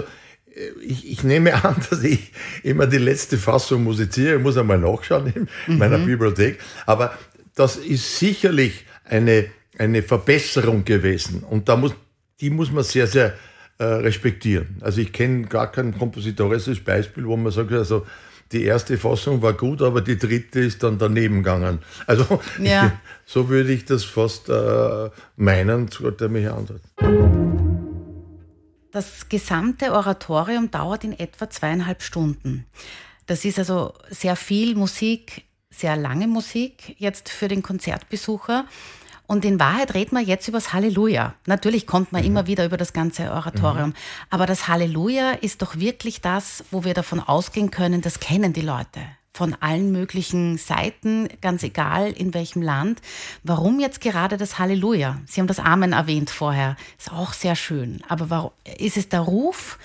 äh, 0.56 0.69
ich, 0.82 1.10
ich, 1.12 1.23
nehme 1.23 1.53
an, 1.63 1.75
dass 1.89 2.03
ich 2.03 2.32
immer 2.63 2.88
die 2.88 2.97
letzte 2.97 3.38
Fassung 3.38 3.84
musiziere. 3.84 4.38
Ich 4.38 4.41
muss 4.41 4.58
einmal 4.58 4.77
nachschauen 4.77 5.32
in 5.34 5.47
mhm. 5.67 5.77
meiner 5.77 5.99
Bibliothek. 5.99 6.60
Aber 6.86 7.17
das 7.56 7.77
ist 7.77 8.17
sicherlich 8.17 8.86
eine, 9.06 9.45
eine 9.77 10.03
Verbesserung 10.03 10.84
gewesen. 10.84 11.43
Und 11.43 11.69
da 11.69 11.75
muss, 11.75 11.93
die 12.41 12.49
muss 12.49 12.71
man 12.71 12.84
sehr, 12.84 13.08
sehr 13.08 13.34
äh, 13.77 13.83
respektieren. 13.83 14.77
Also 14.81 15.01
ich 15.01 15.12
kenne 15.12 15.47
gar 15.47 15.71
kein 15.71 15.97
kompositorisches 15.97 16.83
Beispiel, 16.83 17.25
wo 17.25 17.36
man 17.38 17.51
sagt, 17.51 17.71
also 17.71 18.05
die 18.51 18.63
erste 18.63 18.97
Fassung 18.97 19.41
war 19.41 19.53
gut, 19.53 19.81
aber 19.81 20.01
die 20.01 20.17
dritte 20.17 20.59
ist 20.59 20.83
dann 20.83 20.99
daneben 20.99 21.38
gegangen. 21.38 21.79
Also 22.05 22.39
ja. 22.62 22.91
so 23.25 23.49
würde 23.49 23.71
ich 23.73 23.86
das 23.86 24.03
fast 24.03 24.49
äh, 24.49 25.09
meinen, 25.36 25.89
der 26.19 26.29
mich 26.29 26.47
anschaut. 26.47 26.81
Das 28.91 29.27
gesamte 29.27 29.91
Oratorium 29.91 30.69
dauert 30.69 31.03
in 31.03 31.17
etwa 31.17 31.49
zweieinhalb 31.49 32.03
Stunden. 32.03 32.67
Das 33.25 33.43
ist 33.43 33.57
also 33.57 33.93
sehr 34.09 34.36
viel 34.36 34.75
Musik, 34.75 35.45
sehr 35.71 35.95
lange 35.95 36.27
Musik 36.27 36.95
jetzt 36.99 37.29
für 37.29 37.47
den 37.47 37.63
Konzertbesucher. 37.63 38.65
Und 39.25 39.45
in 39.45 39.59
Wahrheit 39.59 39.93
reden 39.93 40.15
wir 40.17 40.23
jetzt 40.23 40.47
über 40.47 40.57
das 40.57 40.73
Halleluja. 40.73 41.33
Natürlich 41.47 41.88
kommt 41.88 42.12
man 42.12 42.21
mhm. 42.21 42.27
immer 42.27 42.47
wieder 42.47 42.65
über 42.65 42.77
das 42.77 42.93
ganze 42.93 43.31
Oratorium. 43.31 43.89
Mhm. 43.89 43.95
Aber 44.29 44.45
das 44.45 44.67
Halleluja 44.67 45.31
ist 45.31 45.62
doch 45.62 45.77
wirklich 45.77 46.21
das, 46.21 46.63
wo 46.71 46.83
wir 46.83 46.93
davon 46.93 47.19
ausgehen 47.19 47.71
können, 47.71 48.01
das 48.01 48.19
kennen 48.19 48.53
die 48.53 48.62
Leute 48.62 48.99
von 49.36 49.55
allen 49.59 49.91
möglichen 49.91 50.57
Seiten, 50.57 51.27
ganz 51.41 51.63
egal 51.63 52.12
in 52.12 52.36
welchem 52.36 52.62
Land. 52.62 53.01
Warum 53.43 53.79
jetzt 53.79 53.99
gerade 53.99 54.38
das 54.38 54.59
Halleluja? 54.59 55.19
Sie 55.25 55.41
haben 55.41 55.47
das 55.47 55.59
Amen 55.59 55.91
erwähnt 55.91 56.29
vorher. 56.29 56.77
Ist 56.99 57.12
auch 57.12 57.33
sehr 57.33 57.55
schön. 57.55 58.03
Aber 58.07 58.29
warum, 58.29 58.51
ist 58.77 58.95
es 58.95 59.09
der 59.09 59.21
Ruf 59.21 59.79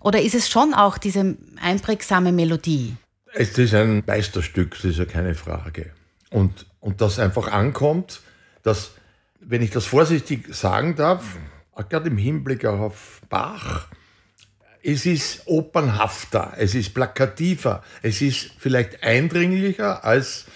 oder 0.00 0.22
ist 0.22 0.34
es 0.34 0.48
schon 0.48 0.72
auch 0.72 0.96
diese 0.96 1.36
einprägsame 1.60 2.32
Melodie? 2.32 2.96
Es 3.34 3.58
ist 3.58 3.74
ein 3.74 4.02
Meisterstück, 4.06 4.70
das 4.74 4.84
ist 4.84 4.98
ja 4.98 5.04
keine 5.04 5.34
Frage. 5.34 5.90
Und, 6.30 6.66
und 6.80 7.00
das 7.00 7.18
einfach 7.18 7.48
ankommt, 7.48 8.22
dass, 8.64 8.92
wenn 9.38 9.62
ich 9.62 9.70
das 9.70 9.86
vorsichtig 9.86 10.52
sagen 10.52 10.96
darf, 10.96 11.36
gerade 11.88 12.08
im 12.08 12.16
Hinblick 12.16 12.64
auf 12.64 13.20
Bach, 13.28 13.86
es 14.82 15.06
ist 15.06 15.46
opernhafter, 15.46 16.54
es 16.58 16.74
ist 16.74 16.92
plakativer, 16.92 17.82
es 18.02 18.20
ist 18.20 18.50
vielleicht 18.58 19.02
eindringlicher 19.02 20.04
als 20.04 20.46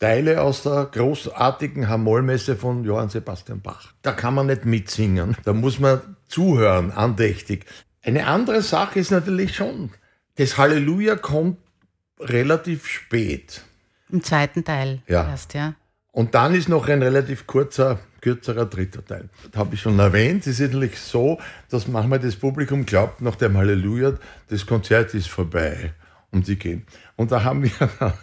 Teile 0.00 0.42
aus 0.42 0.62
der 0.62 0.88
großartigen 0.92 1.88
Hamollmesse 1.88 2.56
von 2.56 2.84
Johann 2.84 3.08
Sebastian 3.08 3.60
Bach. 3.60 3.92
Da 4.02 4.12
kann 4.12 4.34
man 4.34 4.46
nicht 4.46 4.64
mitsingen, 4.64 5.36
da 5.44 5.52
muss 5.52 5.78
man 5.78 6.16
zuhören, 6.26 6.90
andächtig. 6.90 7.64
Eine 8.02 8.26
andere 8.26 8.62
Sache 8.62 8.98
ist 9.00 9.10
natürlich 9.10 9.56
schon, 9.56 9.90
das 10.36 10.58
Halleluja 10.58 11.16
kommt 11.16 11.58
relativ 12.20 12.86
spät. 12.86 13.62
Im 14.10 14.22
zweiten 14.22 14.64
Teil 14.64 15.02
ja. 15.06 15.28
erst, 15.28 15.54
ja. 15.54 15.74
Und 16.16 16.34
dann 16.34 16.54
ist 16.54 16.70
noch 16.70 16.88
ein 16.88 17.02
relativ 17.02 17.46
kurzer, 17.46 17.98
kürzerer 18.22 18.64
dritter 18.64 19.04
Teil. 19.04 19.28
Das 19.52 19.60
habe 19.60 19.74
ich 19.74 19.82
schon 19.82 19.98
erwähnt. 19.98 20.46
Es 20.46 20.58
ist 20.58 20.72
natürlich 20.72 20.98
so, 20.98 21.38
dass 21.68 21.88
manchmal 21.88 22.20
das 22.20 22.36
Publikum 22.36 22.86
glaubt, 22.86 23.20
nach 23.20 23.36
dem 23.36 23.54
Halleluja, 23.54 24.14
das 24.48 24.64
Konzert 24.64 25.12
ist 25.12 25.28
vorbei 25.28 25.92
und 26.30 26.46
sie 26.46 26.56
gehen. 26.56 26.86
Und 27.16 27.32
da 27.32 27.44
haben 27.44 27.64
wir 27.64 27.90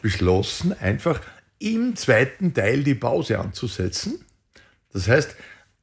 beschlossen, 0.00 0.78
einfach 0.78 1.20
im 1.58 1.96
zweiten 1.96 2.54
Teil 2.54 2.84
die 2.84 2.94
Pause 2.94 3.40
anzusetzen. 3.40 4.24
Das 4.92 5.08
heißt, 5.08 5.34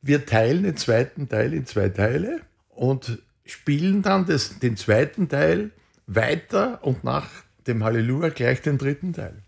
wir 0.02 0.26
teilen 0.26 0.64
den 0.64 0.78
zweiten 0.78 1.28
Teil 1.28 1.54
in 1.54 1.66
zwei 1.66 1.90
Teile 1.90 2.40
und 2.70 3.22
spielen 3.46 4.04
dann 4.04 4.26
das, 4.26 4.60
den 4.60 4.78
zweiten 4.78 5.28
Teil 5.28 5.72
weiter 6.06 6.82
und 6.86 7.04
nach 7.04 7.28
dem 7.68 7.84
Halleluja 7.84 8.30
gleich 8.30 8.62
den 8.62 8.78
dritten 8.78 9.12
Teil. 9.12 9.44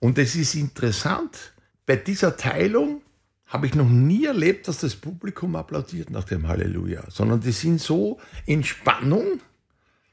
Und 0.00 0.18
es 0.18 0.34
ist 0.36 0.54
interessant, 0.54 1.52
bei 1.86 1.96
dieser 1.96 2.36
Teilung 2.36 3.02
habe 3.46 3.66
ich 3.66 3.74
noch 3.74 3.88
nie 3.88 4.26
erlebt, 4.26 4.68
dass 4.68 4.78
das 4.78 4.94
Publikum 4.94 5.56
applaudiert 5.56 6.10
nach 6.10 6.24
dem 6.24 6.46
Halleluja, 6.46 7.04
sondern 7.08 7.40
die 7.40 7.52
sind 7.52 7.80
so 7.80 8.18
in 8.46 8.62
Spannung. 8.62 9.40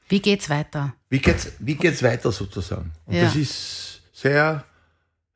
Wie 0.08 0.20
geht's 0.20 0.48
weiter? 0.48 0.94
Wie 1.10 1.18
geht's, 1.18 1.52
wie 1.58 1.74
geht's 1.74 2.02
weiter 2.02 2.32
sozusagen? 2.32 2.92
Und 3.04 3.14
ja. 3.14 3.24
das 3.24 3.36
ist 3.36 4.02
sehr, 4.12 4.64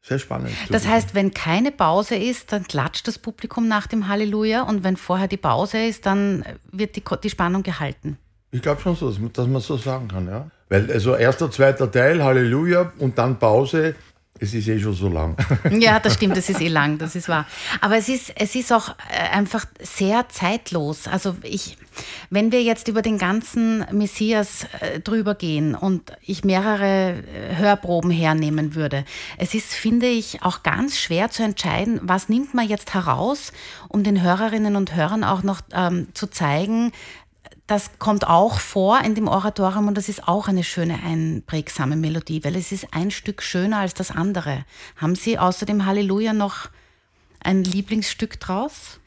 sehr 0.01 0.19
spannend. 0.19 0.53
Das 0.71 0.87
heißt, 0.87 1.15
wenn 1.15 1.35
keine 1.35 1.73
Pause 1.73 2.15
ist, 2.17 2.53
dann 2.53 2.65
klatscht 2.65 3.07
das 3.07 3.19
Publikum 3.19 3.69
nach 3.69 3.87
dem 3.87 4.09
Halleluja 4.09 4.63
und 4.63 4.83
wenn 4.83 4.97
vorher 4.97 5.29
die 5.29 5.37
Pause 5.37 5.85
ist, 5.85 6.07
dann 6.07 6.45
wird 6.73 6.97
die, 6.97 7.03
die 7.23 7.31
Spannung 7.31 7.63
gehalten. 7.63 8.17
Ich 8.51 8.63
glaube 8.63 8.81
schon 8.81 8.97
so, 8.97 9.11
dass 9.11 9.47
man 9.47 9.61
so 9.61 9.77
sagen 9.77 10.09
kann, 10.09 10.27
ja. 10.27 10.51
Weil 10.71 10.91
also 10.91 11.15
erster, 11.17 11.51
zweiter 11.51 11.91
Teil, 11.91 12.23
Halleluja 12.23 12.93
und 12.99 13.19
dann 13.19 13.39
Pause, 13.39 13.95
es 14.41 14.55
ist 14.55 14.69
eh 14.69 14.81
schon 14.81 14.95
so 14.95 15.09
lang. 15.09 15.37
Ja, 15.71 16.01
das 16.01 16.15
stimmt, 16.15 16.37
das 16.37 16.49
ist 16.49 16.61
eh 16.61 16.69
lang, 16.69 16.99
das 16.99 17.15
ist 17.15 17.29
wahr. 17.29 17.47
Aber 17.81 17.97
es 17.97 18.09
ist, 18.09 18.33
es 18.37 18.55
ist 18.55 18.73
auch 18.73 18.89
äh, 19.11 19.37
einfach 19.37 19.67
sehr 19.81 20.29
zeitlos. 20.31 21.07
Also 21.07 21.37
ich, 21.43 21.77
wenn 22.31 22.51
wir 22.51 22.63
jetzt 22.63 22.89
über 22.89 23.03
den 23.03 23.19
ganzen 23.19 23.85
Messias 23.93 24.67
äh, 24.81 25.01
drüber 25.01 25.35
gehen 25.35 25.75
und 25.75 26.13
ich 26.23 26.43
mehrere 26.43 27.17
äh, 27.23 27.57
Hörproben 27.57 28.11
hernehmen 28.11 28.75
würde, 28.75 29.05
es 29.37 29.55
ist, 29.55 29.75
finde 29.75 30.07
ich, 30.07 30.43
auch 30.43 30.63
ganz 30.63 30.99
schwer 30.99 31.31
zu 31.31 31.43
entscheiden, 31.43 32.01
was 32.03 32.29
nimmt 32.31 32.55
man 32.55 32.67
jetzt 32.67 32.95
heraus, 32.95 33.53
um 33.89 34.03
den 34.03 34.23
Hörerinnen 34.23 34.75
und 34.75 34.95
Hörern 34.97 35.23
auch 35.23 35.43
noch 35.43 35.61
ähm, 35.73 36.09
zu 36.15 36.27
zeigen, 36.29 36.93
das 37.71 37.99
kommt 38.01 38.27
auch 38.27 38.59
vor 38.59 39.01
in 39.05 39.15
dem 39.15 39.29
Oratorium 39.29 39.87
und 39.87 39.97
das 39.97 40.09
ist 40.09 40.27
auch 40.27 40.49
eine 40.49 40.65
schöne, 40.65 40.99
einprägsame 41.05 41.95
Melodie, 41.95 42.43
weil 42.43 42.57
es 42.57 42.73
ist 42.73 42.89
ein 42.91 43.13
Stück 43.13 43.43
schöner 43.43 43.79
als 43.79 43.95
das 43.95 44.11
andere. 44.11 44.65
Haben 44.97 45.15
Sie 45.15 45.39
außer 45.39 45.67
dem 45.67 45.87
Halleluja 45.87 46.33
noch 46.33 46.69
ein 47.45 47.63
Lieblingsstück 47.63 48.41
draus? 48.41 48.99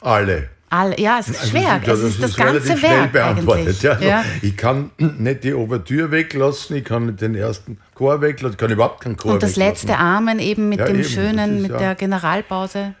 Alle. 0.00 0.50
Alle. 0.70 1.00
Ja, 1.00 1.18
es 1.18 1.28
ist 1.28 1.40
also 1.40 1.50
schwer. 1.50 1.80
Das, 1.84 1.98
es 1.98 2.14
ist 2.14 2.22
das, 2.22 2.34
das 2.34 2.46
ganze 2.46 2.80
Werk 2.82 3.12
beantwortet. 3.12 3.82
Ja, 3.82 3.92
also 3.92 4.04
ja. 4.04 4.24
Ich 4.40 4.56
kann 4.56 4.92
nicht 4.98 5.42
die 5.42 5.52
Ouvertüre 5.52 6.12
weglassen, 6.12 6.76
ich 6.76 6.84
kann 6.84 7.06
nicht 7.06 7.20
den 7.20 7.34
ersten 7.34 7.78
Chor 7.94 8.20
weglassen, 8.20 8.54
ich 8.54 8.58
kann 8.58 8.70
überhaupt 8.70 9.00
keinen 9.00 9.16
Chor 9.16 9.32
Und 9.32 9.42
das 9.42 9.56
weglassen. 9.56 9.88
letzte 9.88 9.98
Amen 9.98 10.38
eben 10.38 10.68
mit 10.68 10.78
ja, 10.78 10.86
dem 10.86 11.00
eben, 11.00 11.08
schönen, 11.08 11.56
ist, 11.56 11.62
mit 11.62 11.80
der 11.80 11.96
Generalpause. 11.96 12.94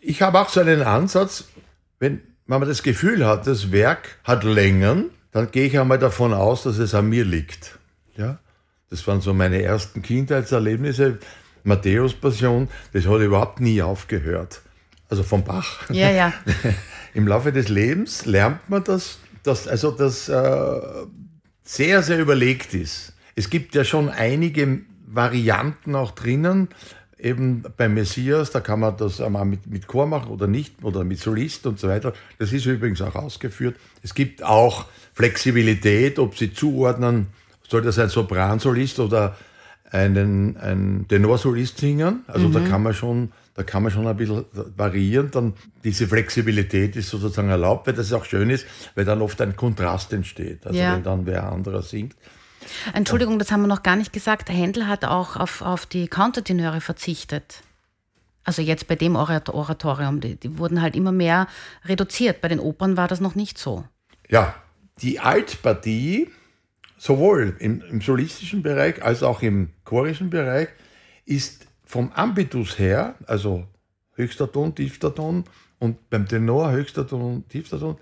Ich 0.00 0.22
habe 0.22 0.40
auch 0.40 0.48
so 0.48 0.58
einen 0.58 0.82
Ansatz, 0.82 1.44
wenn 2.00 2.20
wenn 2.50 2.58
man 2.58 2.68
das 2.68 2.82
Gefühl 2.82 3.24
hat, 3.24 3.46
das 3.46 3.70
Werk 3.70 4.18
hat 4.24 4.42
Längen, 4.42 5.10
dann 5.30 5.52
gehe 5.52 5.66
ich 5.66 5.78
einmal 5.78 6.00
davon 6.00 6.34
aus, 6.34 6.64
dass 6.64 6.78
es 6.78 6.96
an 6.96 7.08
mir 7.08 7.24
liegt. 7.24 7.78
Ja? 8.16 8.40
Das 8.90 9.06
waren 9.06 9.20
so 9.20 9.32
meine 9.32 9.62
ersten 9.62 10.02
Kindheitserlebnisse. 10.02 11.20
Matthäus 11.62 12.12
Passion, 12.12 12.68
das 12.92 13.06
hat 13.06 13.20
überhaupt 13.20 13.60
nie 13.60 13.80
aufgehört. 13.80 14.62
Also 15.08 15.22
vom 15.22 15.44
Bach. 15.44 15.88
Ja, 15.90 16.10
ja. 16.10 16.32
Im 17.14 17.28
Laufe 17.28 17.52
des 17.52 17.68
Lebens 17.68 18.26
lernt 18.26 18.68
man 18.68 18.82
das, 18.82 19.20
dass 19.44 19.68
also 19.68 19.92
das 19.92 20.28
äh, 20.28 20.80
sehr, 21.62 22.02
sehr 22.02 22.18
überlegt 22.18 22.74
ist. 22.74 23.12
Es 23.36 23.48
gibt 23.48 23.76
ja 23.76 23.84
schon 23.84 24.08
einige 24.08 24.80
Varianten 25.06 25.94
auch 25.94 26.10
drinnen, 26.10 26.68
eben 27.22 27.64
beim 27.76 27.94
Messias, 27.94 28.50
da 28.50 28.60
kann 28.60 28.80
man 28.80 28.96
das 28.96 29.20
einmal 29.20 29.44
mit, 29.44 29.66
mit 29.66 29.86
Chor 29.86 30.06
machen 30.06 30.30
oder 30.30 30.46
nicht, 30.46 30.82
oder 30.82 31.04
mit 31.04 31.18
Solist 31.18 31.66
und 31.66 31.78
so 31.78 31.88
weiter. 31.88 32.12
Das 32.38 32.52
ist 32.52 32.66
übrigens 32.66 33.02
auch 33.02 33.14
ausgeführt. 33.14 33.76
Es 34.02 34.14
gibt 34.14 34.42
auch 34.42 34.86
Flexibilität, 35.14 36.18
ob 36.18 36.36
Sie 36.36 36.52
zuordnen, 36.52 37.28
soll 37.68 37.82
das 37.82 37.98
ein 37.98 38.08
Sopransolist 38.08 38.98
oder 38.98 39.36
einen, 39.90 40.56
ein 40.56 41.06
Tenorsolist 41.08 41.78
singen. 41.78 42.24
Also 42.26 42.48
mhm. 42.48 42.52
da 42.52 42.60
kann 42.60 42.82
man 42.82 42.94
schon, 42.94 43.32
da 43.54 43.62
kann 43.62 43.82
man 43.82 43.92
schon 43.92 44.06
ein 44.06 44.16
bisschen 44.16 44.44
variieren. 44.76 45.30
Dann 45.30 45.54
diese 45.84 46.06
Flexibilität 46.06 46.96
ist 46.96 47.10
sozusagen 47.10 47.48
erlaubt, 47.48 47.86
weil 47.86 47.94
das 47.94 48.12
auch 48.12 48.24
schön 48.24 48.50
ist, 48.50 48.66
weil 48.94 49.04
dann 49.04 49.22
oft 49.22 49.40
ein 49.40 49.56
Kontrast 49.56 50.12
entsteht. 50.12 50.66
Also 50.66 50.78
ja. 50.78 50.94
wenn 50.94 51.02
dann 51.02 51.26
wer 51.26 51.50
anderer 51.50 51.82
singt. 51.82 52.14
Entschuldigung, 52.92 53.38
das 53.38 53.50
haben 53.52 53.62
wir 53.62 53.68
noch 53.68 53.82
gar 53.82 53.96
nicht 53.96 54.12
gesagt. 54.12 54.48
Händel 54.50 54.86
hat 54.86 55.04
auch 55.04 55.36
auf, 55.36 55.62
auf 55.62 55.86
die 55.86 56.08
Countertenöre 56.08 56.80
verzichtet. 56.80 57.62
Also 58.44 58.62
jetzt 58.62 58.88
bei 58.88 58.96
dem 58.96 59.16
Oratorium, 59.16 60.20
die, 60.20 60.36
die, 60.36 60.58
wurden 60.58 60.80
halt 60.80 60.96
immer 60.96 61.12
mehr 61.12 61.46
reduziert. 61.84 62.40
Bei 62.40 62.48
den 62.48 62.60
Opern 62.60 62.96
war 62.96 63.08
das 63.08 63.20
noch 63.20 63.34
nicht 63.34 63.58
so. 63.58 63.84
Ja, 64.28 64.54
die 65.02 65.20
Altpartie, 65.20 66.30
sowohl 66.96 67.56
im, 67.58 67.82
im 67.82 68.00
solistischen 68.00 68.62
Bereich 68.62 69.02
als 69.02 69.22
auch 69.22 69.42
im 69.42 69.70
chorischen 69.84 70.30
Bereich, 70.30 70.68
ist 71.26 71.66
vom 71.84 72.12
Ambitus 72.12 72.78
her, 72.78 73.14
also 73.26 73.66
höchster 74.14 74.50
Ton, 74.50 74.74
tiefster 74.74 75.14
Ton 75.14 75.44
und 75.78 76.08
beim 76.10 76.26
Tenor 76.26 76.72
höchster 76.72 77.06
Ton, 77.06 77.44
tiefster 77.48 77.78
Ton, 77.78 77.98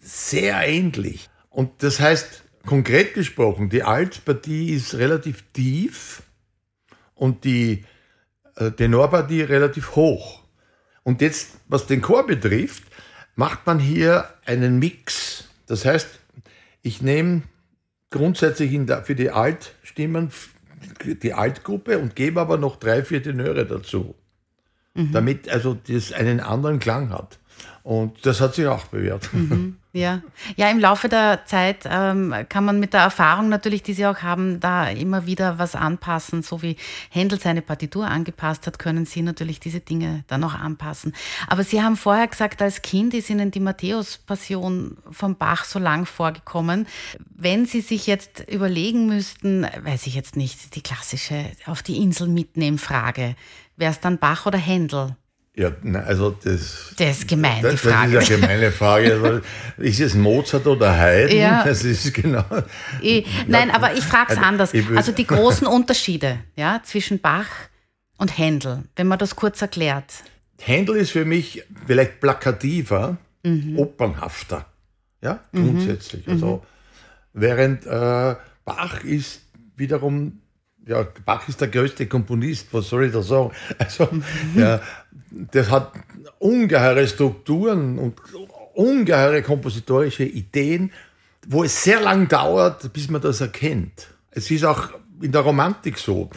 sehr 0.00 0.66
ähnlich. 0.66 1.28
Und 1.50 1.82
das 1.82 2.00
heißt, 2.00 2.43
Konkret 2.66 3.14
gesprochen, 3.14 3.68
die 3.68 3.82
Altpartie 3.82 4.72
ist 4.72 4.94
relativ 4.94 5.44
tief 5.52 6.22
und 7.14 7.44
die 7.44 7.84
äh, 8.56 8.70
Tenorpartie 8.70 9.42
relativ 9.42 9.96
hoch. 9.96 10.42
Und 11.02 11.20
jetzt, 11.20 11.58
was 11.68 11.86
den 11.86 12.00
Chor 12.00 12.26
betrifft, 12.26 12.84
macht 13.36 13.66
man 13.66 13.78
hier 13.78 14.28
einen 14.46 14.78
Mix. 14.78 15.48
Das 15.66 15.84
heißt, 15.84 16.08
ich 16.82 17.02
nehme 17.02 17.42
grundsätzlich 18.10 18.78
für 19.04 19.14
die 19.14 19.30
Altstimmen 19.30 20.30
die 21.04 21.32
Altgruppe 21.32 21.98
und 21.98 22.14
gebe 22.14 22.40
aber 22.40 22.58
noch 22.58 22.76
drei, 22.76 23.02
vier 23.02 23.22
Tenöre 23.22 23.66
dazu. 23.66 24.14
Mhm. 24.94 25.12
Damit 25.12 25.48
also 25.48 25.74
das 25.74 26.12
einen 26.12 26.40
anderen 26.40 26.78
Klang 26.78 27.10
hat. 27.10 27.38
Und 27.84 28.24
das 28.24 28.40
hat 28.40 28.54
sich 28.54 28.66
auch 28.66 28.86
bewährt. 28.86 29.28
Mhm. 29.34 29.76
Ja. 29.92 30.22
ja, 30.56 30.70
im 30.70 30.80
Laufe 30.80 31.08
der 31.08 31.44
Zeit 31.44 31.84
ähm, 31.84 32.34
kann 32.48 32.64
man 32.64 32.80
mit 32.80 32.94
der 32.94 33.02
Erfahrung 33.02 33.48
natürlich, 33.48 33.84
die 33.84 33.92
Sie 33.92 34.06
auch 34.06 34.22
haben, 34.22 34.58
da 34.58 34.88
immer 34.88 35.26
wieder 35.26 35.60
was 35.60 35.76
anpassen. 35.76 36.42
So 36.42 36.62
wie 36.62 36.76
Händel 37.10 37.38
seine 37.38 37.62
Partitur 37.62 38.08
angepasst 38.08 38.66
hat, 38.66 38.80
können 38.80 39.04
Sie 39.04 39.22
natürlich 39.22 39.60
diese 39.60 39.78
Dinge 39.78 40.24
dann 40.26 40.42
auch 40.42 40.54
anpassen. 40.54 41.14
Aber 41.46 41.62
Sie 41.62 41.80
haben 41.80 41.96
vorher 41.96 42.26
gesagt, 42.26 42.60
als 42.60 42.82
Kind 42.82 43.14
ist 43.14 43.30
Ihnen 43.30 43.52
die 43.52 43.60
Matthäus-Passion 43.60 44.96
vom 45.12 45.36
Bach 45.36 45.64
so 45.64 45.78
lang 45.78 46.06
vorgekommen. 46.06 46.88
Wenn 47.36 47.66
Sie 47.66 47.82
sich 47.82 48.08
jetzt 48.08 48.50
überlegen 48.50 49.06
müssten, 49.06 49.62
weiß 49.62 50.08
ich 50.08 50.14
jetzt 50.14 50.36
nicht, 50.36 50.74
die 50.74 50.82
klassische 50.82 51.44
auf 51.66 51.84
die 51.84 51.98
Insel 51.98 52.26
mitnehmen 52.26 52.78
Frage, 52.78 53.36
wäre 53.76 53.92
es 53.92 54.00
dann 54.00 54.18
Bach 54.18 54.46
oder 54.46 54.58
Händel? 54.58 55.16
Ja, 55.56 55.70
also 56.04 56.30
das, 56.30 56.92
das 56.98 57.18
ist 57.18 57.28
gemein, 57.28 57.62
das, 57.62 57.72
die 57.72 57.76
Frage. 57.76 58.14
Das 58.14 58.24
ist 58.24 58.30
eine 58.32 58.40
gemeine 58.40 58.72
Frage. 58.72 59.12
Also, 59.12 59.40
ist 59.78 60.00
es 60.00 60.14
Mozart 60.14 60.66
oder 60.66 60.92
Haydn? 60.92 61.36
Ja. 61.36 61.62
Das 61.62 61.84
ist 61.84 62.12
genau. 62.12 62.44
Ich, 63.00 63.24
nein, 63.46 63.70
aber 63.70 63.94
ich 63.94 64.02
frage 64.02 64.32
es 64.32 64.38
also, 64.38 64.48
anders. 64.48 64.72
Also 64.96 65.12
die 65.12 65.26
großen 65.26 65.68
Unterschiede 65.68 66.40
ja, 66.56 66.80
zwischen 66.82 67.20
Bach 67.20 67.46
und 68.18 68.36
Händel, 68.36 68.82
wenn 68.96 69.06
man 69.06 69.20
das 69.20 69.36
kurz 69.36 69.62
erklärt. 69.62 70.12
Händel 70.60 70.96
ist 70.96 71.10
für 71.10 71.24
mich 71.24 71.62
vielleicht 71.86 72.18
plakativer, 72.20 73.18
mhm. 73.44 73.78
opernhafter. 73.78 74.66
Ja, 75.22 75.38
mhm. 75.52 75.66
grundsätzlich. 75.66 76.26
Mhm. 76.26 76.32
Also, 76.32 76.66
während 77.32 77.86
äh, 77.86 78.34
Bach 78.64 79.04
ist 79.04 79.42
wiederum 79.76 80.40
ja, 80.86 81.06
Bach 81.24 81.48
ist 81.48 81.60
der 81.60 81.68
größte 81.68 82.06
Komponist, 82.06 82.68
was 82.72 82.88
soll 82.88 83.06
ich 83.06 83.12
da 83.12 83.22
sagen? 83.22 83.52
Also, 83.78 84.08
ja, 84.54 84.80
das 85.30 85.70
hat 85.70 85.92
ungeheure 86.38 87.06
Strukturen 87.06 87.98
und 87.98 88.20
ungeheure 88.74 89.42
kompositorische 89.42 90.24
Ideen, 90.24 90.92
wo 91.46 91.64
es 91.64 91.82
sehr 91.82 92.00
lang 92.00 92.28
dauert, 92.28 92.92
bis 92.92 93.08
man 93.08 93.20
das 93.20 93.40
erkennt. 93.40 94.08
Es 94.30 94.50
ist 94.50 94.64
auch 94.64 94.90
in 95.20 95.32
der 95.32 95.42
Romantik 95.42 95.98
so. 95.98 96.30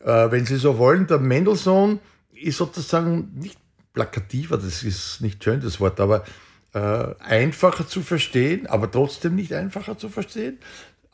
Äh, 0.00 0.30
wenn 0.30 0.44
Sie 0.46 0.56
so 0.56 0.78
wollen, 0.78 1.06
der 1.06 1.18
Mendelssohn 1.18 2.00
ist 2.32 2.58
sozusagen 2.58 3.32
nicht 3.34 3.58
plakativer, 3.92 4.58
das 4.58 4.82
ist 4.82 5.20
nicht 5.20 5.42
schön 5.42 5.60
das 5.60 5.80
Wort, 5.80 6.00
aber 6.00 6.24
äh, 6.72 7.14
einfacher 7.20 7.86
zu 7.86 8.02
verstehen, 8.02 8.66
aber 8.66 8.90
trotzdem 8.90 9.36
nicht 9.36 9.52
einfacher 9.52 9.96
zu 9.96 10.08
verstehen 10.08 10.58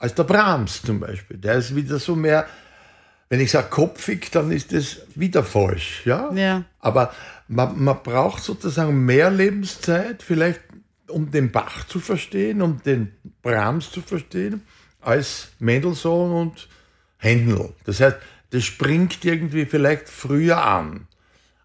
als 0.01 0.15
der 0.15 0.25
Brahms 0.25 0.83
zum 0.83 0.99
Beispiel. 0.99 1.37
Der 1.37 1.57
ist 1.57 1.77
wieder 1.77 1.99
so 1.99 2.17
mehr 2.17 2.47
wenn 3.31 3.41
ich 3.41 3.53
sage 3.53 3.69
kopfig, 3.71 4.31
dann 4.33 4.51
ist 4.51 4.73
das 4.73 5.03
wieder 5.15 5.45
falsch. 5.45 6.03
Ja? 6.05 6.33
ja. 6.35 6.65
Aber 6.81 7.15
man, 7.47 7.83
man 7.83 8.03
braucht 8.03 8.43
sozusagen 8.43 9.05
mehr 9.05 9.31
Lebenszeit, 9.31 10.23
vielleicht 10.23 10.61
um 11.09 11.31
den 11.31 11.53
Bach 11.53 11.87
zu 11.87 12.01
verstehen, 12.01 12.61
um 12.61 12.83
den 12.83 13.13
Brahms 13.43 13.93
zu 13.93 14.03
verstehen, 14.03 14.63
als 15.01 15.49
Mendelssohn 15.61 16.33
und 16.33 16.69
Händel. 17.19 17.73
Das 17.85 18.01
heißt, 18.01 18.17
das 18.51 18.65
springt 18.65 19.25
irgendwie 19.25 19.65
vielleicht 19.65 20.09
früher 20.09 20.65
an. 20.65 21.07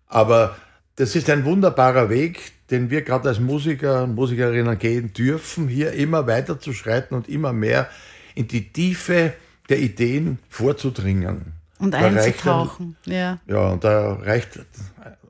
Aber 0.08 0.56
das 0.98 1.16
ist 1.16 1.32
ein 1.32 1.46
wunderbarer 1.46 2.10
Weg, 2.10 2.54
den 2.70 2.92
wir 2.92 3.02
gerade 3.02 3.30
als 3.30 3.40
Musiker 3.40 4.04
und 4.04 4.14
Musikerinnen 4.14 4.78
gehen 4.78 5.14
dürfen, 5.14 5.68
hier 5.68 5.94
immer 5.94 6.28
weiter 6.28 6.60
zu 6.60 6.74
schreiten 6.74 7.16
und 7.16 7.28
immer 7.28 7.54
mehr 7.54 7.90
in 8.36 8.48
die 8.48 8.72
Tiefe 8.72 9.34
der 9.70 9.80
Ideen 9.80 10.38
vorzudringen. 10.48 11.55
Und 11.80 11.94
einzutauchen, 11.94 12.96
ja. 13.06 13.40
Ja, 13.48 13.70
und 13.70 13.84
da 13.84 14.14
reicht 14.14 14.60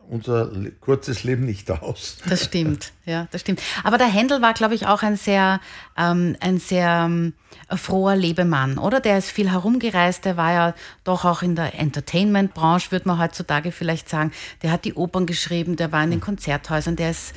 unser 0.09 0.51
kurzes 0.81 1.23
Leben 1.23 1.45
nicht 1.45 1.69
aus. 1.71 2.17
Das 2.27 2.45
stimmt, 2.45 2.93
ja, 3.05 3.27
das 3.31 3.41
stimmt. 3.41 3.61
Aber 3.83 3.97
der 3.97 4.07
Händel 4.07 4.41
war, 4.41 4.53
glaube 4.53 4.75
ich, 4.75 4.85
auch 4.87 5.03
ein 5.03 5.15
sehr, 5.15 5.59
ähm, 5.97 6.35
ein 6.39 6.59
sehr 6.59 7.05
ähm, 7.05 7.33
froher 7.75 8.15
Lebemann, 8.15 8.77
oder? 8.77 8.99
Der 8.99 9.17
ist 9.17 9.31
viel 9.31 9.51
herumgereist, 9.51 10.25
der 10.25 10.37
war 10.37 10.53
ja 10.53 10.73
doch 11.03 11.25
auch 11.25 11.41
in 11.41 11.55
der 11.55 11.79
Entertainment-Branche, 11.79 12.91
würde 12.91 13.07
man 13.07 13.19
heutzutage 13.19 13.71
vielleicht 13.71 14.09
sagen. 14.09 14.31
Der 14.61 14.71
hat 14.71 14.85
die 14.85 14.93
Opern 14.93 15.25
geschrieben, 15.25 15.75
der 15.75 15.91
war 15.91 16.03
in 16.03 16.11
den 16.11 16.21
Konzerthäusern, 16.21 16.95
der 16.95 17.11
ist 17.11 17.33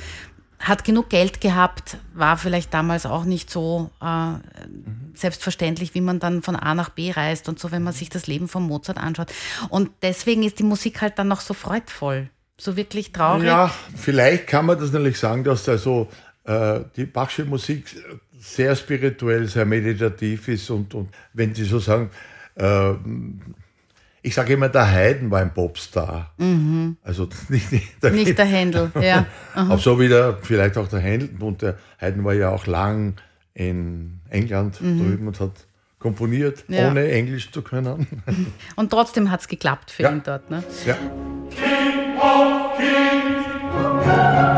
hat 0.59 0.83
genug 0.83 1.09
Geld 1.09 1.41
gehabt, 1.41 1.97
war 2.13 2.37
vielleicht 2.37 2.73
damals 2.73 3.05
auch 3.05 3.23
nicht 3.23 3.49
so 3.49 3.89
äh, 4.01 4.33
selbstverständlich, 5.13 5.95
wie 5.95 6.01
man 6.01 6.19
dann 6.19 6.41
von 6.41 6.55
A 6.55 6.75
nach 6.75 6.89
B 6.89 7.11
reist 7.11 7.47
und 7.47 7.59
so, 7.59 7.71
wenn 7.71 7.83
man 7.83 7.93
sich 7.93 8.09
das 8.09 8.27
Leben 8.27 8.47
von 8.47 8.63
Mozart 8.63 8.97
anschaut. 8.97 9.31
Und 9.69 9.89
deswegen 10.01 10.43
ist 10.43 10.59
die 10.59 10.63
Musik 10.63 11.01
halt 11.01 11.17
dann 11.17 11.29
noch 11.29 11.41
so 11.41 11.53
freudvoll 11.53 12.29
so 12.59 12.75
wirklich 12.75 13.11
traurig? 13.11 13.45
Ja, 13.45 13.73
vielleicht 13.95 14.45
kann 14.47 14.65
man 14.65 14.77
das 14.77 14.91
natürlich 14.91 15.17
sagen, 15.17 15.43
dass 15.43 15.63
da 15.63 15.77
so 15.77 16.09
äh, 16.43 16.81
die 16.95 17.05
Bachsche 17.05 17.45
Musik 17.45 17.85
sehr 18.37 18.75
spirituell, 18.75 19.47
sehr 19.47 19.65
meditativ 19.65 20.47
ist 20.49 20.69
und, 20.69 20.93
und 20.93 21.09
wenn 21.33 21.55
Sie 21.55 21.63
so 21.63 21.79
sagen, 21.79 22.09
äh, 22.55 22.93
ich 24.21 24.33
sage 24.33 24.53
immer, 24.53 24.69
der 24.69 24.85
Haydn 24.89 25.31
war 25.31 25.41
ein 25.41 25.53
Popstar. 25.53 26.33
Mhm. 26.37 26.97
Also 27.03 27.29
nicht, 27.49 27.71
nicht 27.71 28.03
der, 28.03 28.11
nicht 28.11 28.37
der 28.37 28.45
Händel, 28.45 28.91
ja. 29.01 29.25
Aber 29.53 29.77
so 29.77 29.99
wie 29.99 30.07
der, 30.07 30.37
vielleicht 30.41 30.77
auch 30.77 30.87
der 30.87 30.99
Händel. 30.99 31.29
Und 31.39 31.61
der 31.61 31.77
Haydn 31.99 32.23
war 32.23 32.33
ja 32.33 32.49
auch 32.49 32.67
lang 32.67 33.15
in 33.53 34.21
England 34.29 34.81
mhm. 34.81 34.99
drüben 34.99 35.27
und 35.27 35.39
hat 35.39 35.51
komponiert, 35.99 36.63
ja. 36.69 36.89
ohne 36.89 37.09
Englisch 37.11 37.51
zu 37.51 37.61
können. 37.61 38.07
Und 38.77 38.89
trotzdem 38.89 39.29
hat 39.29 39.41
es 39.41 39.49
geklappt 39.49 39.91
für 39.91 40.03
ja. 40.03 40.11
ihn 40.11 40.21
dort. 40.23 40.49
Ne? 40.49 40.63
Ja. 40.85 40.95
of 42.21 42.77
kings. 42.77 44.48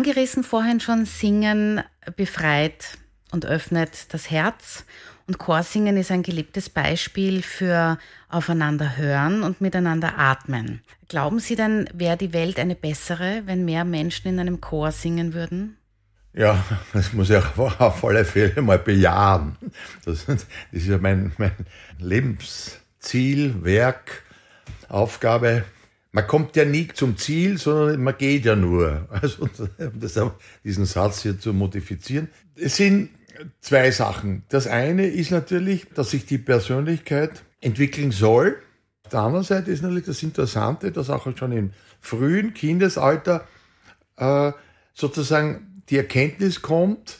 Angerissen 0.00 0.44
vorhin 0.44 0.80
schon, 0.80 1.04
Singen 1.04 1.82
befreit 2.16 2.96
und 3.32 3.44
öffnet 3.44 4.14
das 4.14 4.30
Herz. 4.30 4.86
Und 5.26 5.36
Chorsingen 5.36 5.98
ist 5.98 6.10
ein 6.10 6.22
geliebtes 6.22 6.70
Beispiel 6.70 7.42
für 7.42 7.98
aufeinander 8.30 8.96
hören 8.96 9.42
und 9.42 9.60
miteinander 9.60 10.16
atmen. 10.16 10.80
Glauben 11.08 11.38
Sie 11.38 11.54
denn, 11.54 11.86
wäre 11.92 12.16
die 12.16 12.32
Welt 12.32 12.58
eine 12.58 12.76
bessere, 12.76 13.42
wenn 13.44 13.66
mehr 13.66 13.84
Menschen 13.84 14.28
in 14.28 14.40
einem 14.40 14.62
Chor 14.62 14.90
singen 14.90 15.34
würden? 15.34 15.76
Ja, 16.32 16.64
das 16.94 17.12
muss 17.12 17.28
ich 17.28 17.44
auf 17.58 18.02
alle 18.02 18.24
Fälle 18.24 18.62
mal 18.62 18.78
bejahen. 18.78 19.58
Das, 20.06 20.24
das 20.24 20.46
ist 20.72 20.86
ja 20.86 20.96
mein, 20.96 21.32
mein 21.36 21.52
Lebensziel, 21.98 23.62
Werk, 23.62 24.22
Aufgabe, 24.88 25.64
man 26.12 26.26
kommt 26.26 26.56
ja 26.56 26.64
nie 26.64 26.88
zum 26.88 27.16
Ziel, 27.16 27.58
sondern 27.58 28.02
man 28.02 28.16
geht 28.18 28.44
ja 28.44 28.56
nur. 28.56 29.08
Also, 29.22 29.48
das, 29.94 30.18
diesen 30.64 30.84
Satz 30.86 31.22
hier 31.22 31.38
zu 31.38 31.52
modifizieren. 31.52 32.28
Es 32.56 32.76
sind 32.76 33.10
zwei 33.60 33.90
Sachen. 33.90 34.44
Das 34.48 34.66
eine 34.66 35.06
ist 35.06 35.30
natürlich, 35.30 35.86
dass 35.94 36.10
sich 36.10 36.26
die 36.26 36.38
Persönlichkeit 36.38 37.42
entwickeln 37.60 38.10
soll. 38.10 38.56
Auf 39.04 39.10
der 39.10 39.20
anderen 39.20 39.44
Seite 39.44 39.70
ist 39.70 39.82
natürlich 39.82 40.06
das 40.06 40.22
Interessante, 40.22 40.92
dass 40.92 41.10
auch 41.10 41.26
schon 41.36 41.52
im 41.52 41.72
frühen 42.00 42.54
Kindesalter 42.54 43.46
äh, 44.16 44.52
sozusagen 44.94 45.82
die 45.88 45.96
Erkenntnis 45.96 46.62
kommt, 46.62 47.18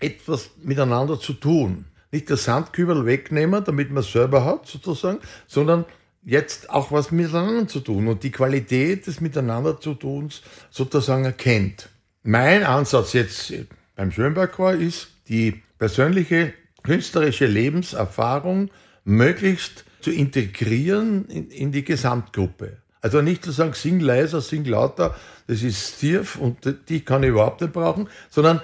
etwas 0.00 0.50
miteinander 0.62 1.18
zu 1.20 1.34
tun. 1.34 1.86
Nicht 2.10 2.30
das 2.30 2.44
Sandkübel 2.44 3.06
wegnehmen, 3.06 3.62
damit 3.62 3.90
man 3.90 4.02
es 4.02 4.12
selber 4.12 4.44
hat, 4.44 4.66
sozusagen, 4.66 5.20
sondern 5.46 5.84
jetzt 6.22 6.70
auch 6.70 6.92
was 6.92 7.10
miteinander 7.10 7.68
zu 7.68 7.80
tun 7.80 8.08
und 8.08 8.22
die 8.22 8.30
Qualität 8.30 9.06
des 9.06 9.20
Miteinander 9.20 9.80
zu 9.80 9.94
tun 9.94 10.30
sozusagen 10.70 11.24
erkennt. 11.24 11.88
Mein 12.22 12.64
Ansatz 12.64 13.14
jetzt 13.14 13.52
beim 13.96 14.12
Schönberg-Chor 14.12 14.74
ist, 14.74 15.08
die 15.28 15.62
persönliche 15.78 16.52
künstlerische 16.82 17.46
Lebenserfahrung 17.46 18.70
möglichst 19.04 19.84
zu 20.00 20.10
integrieren 20.10 21.26
in, 21.26 21.50
in, 21.50 21.72
die 21.72 21.84
Gesamtgruppe. 21.84 22.78
Also 23.00 23.22
nicht 23.22 23.44
zu 23.44 23.50
sagen, 23.50 23.72
sing 23.72 24.00
leiser, 24.00 24.40
sing 24.40 24.64
lauter, 24.64 25.16
das 25.46 25.62
ist 25.62 25.96
stief 25.96 26.36
und 26.36 26.58
die 26.88 27.00
kann 27.00 27.22
ich 27.22 27.30
überhaupt 27.30 27.60
nicht 27.60 27.72
brauchen, 27.72 28.08
sondern 28.28 28.60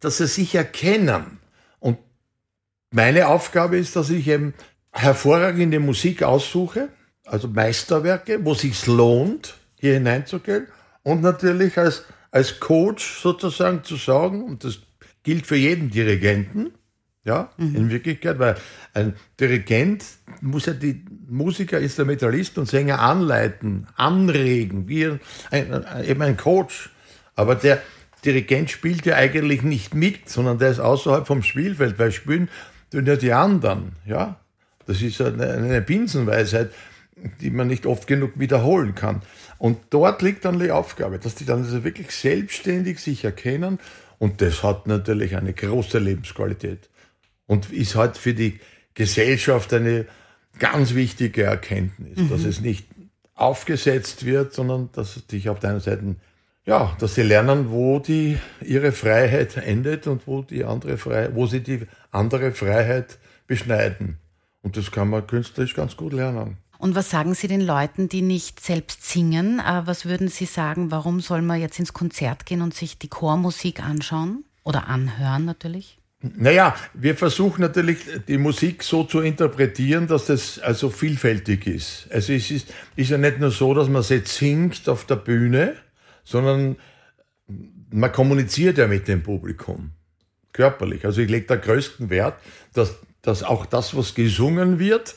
dass 0.00 0.18
sie 0.18 0.26
sich 0.26 0.54
erkennen. 0.54 1.38
Und 1.78 1.98
meine 2.90 3.28
Aufgabe 3.28 3.78
ist, 3.78 3.94
dass 3.94 4.10
ich 4.10 4.26
eben 4.28 4.54
hervorragende 4.92 5.80
Musik 5.80 6.22
aussuche, 6.22 6.88
also 7.24 7.48
Meisterwerke, 7.48 8.44
wo 8.44 8.54
sich's 8.54 8.86
lohnt, 8.86 9.54
hier 9.76 9.94
hineinzugehen 9.94 10.66
und 11.02 11.22
natürlich 11.22 11.76
als, 11.78 12.04
als 12.30 12.60
Coach 12.60 13.20
sozusagen 13.20 13.82
zu 13.84 13.96
sagen, 13.96 14.42
und 14.42 14.64
das 14.64 14.80
gilt 15.22 15.46
für 15.46 15.56
jeden 15.56 15.90
Dirigenten, 15.90 16.72
ja, 17.24 17.50
mhm. 17.56 17.76
in 17.76 17.90
Wirklichkeit, 17.90 18.38
weil 18.38 18.56
ein 18.94 19.14
Dirigent 19.38 20.04
muss 20.40 20.66
ja 20.66 20.72
die 20.72 21.04
Musiker, 21.28 21.78
Instrumentalist 21.78 22.58
und 22.58 22.66
Sänger 22.66 23.00
anleiten, 23.00 23.86
anregen, 23.96 24.88
wie 24.88 25.06
ein, 25.06 25.20
ein, 25.50 26.04
eben 26.04 26.22
ein 26.22 26.36
Coach. 26.36 26.90
Aber 27.36 27.54
der 27.54 27.80
Dirigent 28.24 28.70
spielt 28.70 29.06
ja 29.06 29.14
eigentlich 29.14 29.62
nicht 29.62 29.94
mit, 29.94 30.28
sondern 30.28 30.58
der 30.58 30.70
ist 30.70 30.80
außerhalb 30.80 31.26
vom 31.26 31.42
Spielfeld, 31.42 31.98
weil 31.98 32.10
spielen 32.12 32.48
tun 32.90 33.06
ja 33.06 33.16
die 33.16 33.32
anderen, 33.32 33.92
ja. 34.04 34.41
Das 34.86 35.02
ist 35.02 35.20
eine, 35.20 35.50
eine 35.50 35.80
Binsenweisheit, 35.80 36.70
die 37.40 37.50
man 37.50 37.68
nicht 37.68 37.86
oft 37.86 38.06
genug 38.06 38.38
wiederholen 38.38 38.94
kann. 38.94 39.22
Und 39.58 39.78
dort 39.90 40.22
liegt 40.22 40.44
dann 40.44 40.58
die 40.58 40.70
Aufgabe, 40.70 41.18
dass 41.18 41.34
die 41.34 41.44
dann 41.44 41.64
also 41.64 41.84
wirklich 41.84 42.10
selbstständig 42.10 42.98
sich 42.98 43.24
erkennen. 43.24 43.78
Und 44.18 44.40
das 44.40 44.62
hat 44.62 44.86
natürlich 44.86 45.36
eine 45.36 45.52
große 45.52 45.98
Lebensqualität. 45.98 46.88
Und 47.46 47.70
ist 47.70 47.94
halt 47.94 48.16
für 48.16 48.34
die 48.34 48.60
Gesellschaft 48.94 49.72
eine 49.72 50.06
ganz 50.58 50.94
wichtige 50.94 51.44
Erkenntnis, 51.44 52.18
mhm. 52.18 52.28
dass 52.30 52.44
es 52.44 52.60
nicht 52.60 52.86
aufgesetzt 53.34 54.24
wird, 54.24 54.52
sondern 54.52 54.90
dass 54.92 55.22
sich 55.28 55.48
auf 55.48 55.58
der 55.58 55.70
einen 55.70 55.80
Seite, 55.80 56.16
ja, 56.64 56.96
dass 57.00 57.14
sie 57.14 57.22
lernen, 57.22 57.70
wo 57.70 57.98
die, 57.98 58.38
ihre 58.60 58.92
Freiheit 58.92 59.56
endet 59.56 60.06
und 60.06 60.26
wo 60.26 60.42
die 60.42 60.64
andere 60.64 60.96
Freiheit, 60.98 61.34
wo 61.34 61.46
sie 61.46 61.60
die 61.60 61.80
andere 62.10 62.52
Freiheit 62.52 63.18
beschneiden. 63.46 64.18
Und 64.62 64.76
das 64.76 64.90
kann 64.90 65.10
man 65.10 65.26
künstlerisch 65.26 65.74
ganz 65.74 65.96
gut 65.96 66.12
lernen. 66.12 66.56
Und 66.78 66.94
was 66.96 67.10
sagen 67.10 67.34
Sie 67.34 67.46
den 67.46 67.60
Leuten, 67.60 68.08
die 68.08 68.22
nicht 68.22 68.58
selbst 68.58 69.08
singen? 69.08 69.60
Äh, 69.60 69.82
was 69.84 70.04
würden 70.04 70.28
Sie 70.28 70.46
sagen, 70.46 70.90
warum 70.90 71.20
soll 71.20 71.42
man 71.42 71.60
jetzt 71.60 71.78
ins 71.78 71.92
Konzert 71.92 72.46
gehen 72.46 72.62
und 72.62 72.74
sich 72.74 72.98
die 72.98 73.08
Chormusik 73.08 73.82
anschauen? 73.82 74.44
Oder 74.64 74.88
anhören 74.88 75.44
natürlich? 75.44 75.98
Naja, 76.22 76.76
wir 76.94 77.16
versuchen 77.16 77.62
natürlich 77.62 77.98
die 78.28 78.38
Musik 78.38 78.84
so 78.84 79.02
zu 79.02 79.20
interpretieren, 79.20 80.06
dass 80.06 80.26
das 80.26 80.60
also 80.60 80.88
vielfältig 80.88 81.66
ist. 81.66 82.06
Also 82.12 82.32
es 82.32 82.50
ist, 82.52 82.72
ist 82.94 83.10
ja 83.10 83.18
nicht 83.18 83.40
nur 83.40 83.50
so, 83.50 83.74
dass 83.74 83.88
man 83.88 84.02
jetzt 84.02 84.36
singt 84.36 84.88
auf 84.88 85.04
der 85.04 85.16
Bühne, 85.16 85.74
sondern 86.22 86.76
man 87.90 88.12
kommuniziert 88.12 88.78
ja 88.78 88.86
mit 88.86 89.08
dem 89.08 89.22
Publikum 89.22 89.92
körperlich. 90.52 91.04
Also 91.04 91.20
ich 91.20 91.30
lege 91.30 91.46
da 91.46 91.56
größten 91.56 92.08
Wert, 92.08 92.36
dass, 92.72 92.94
dass 93.22 93.42
auch 93.42 93.66
das, 93.66 93.96
was 93.96 94.14
gesungen 94.14 94.78
wird, 94.78 95.14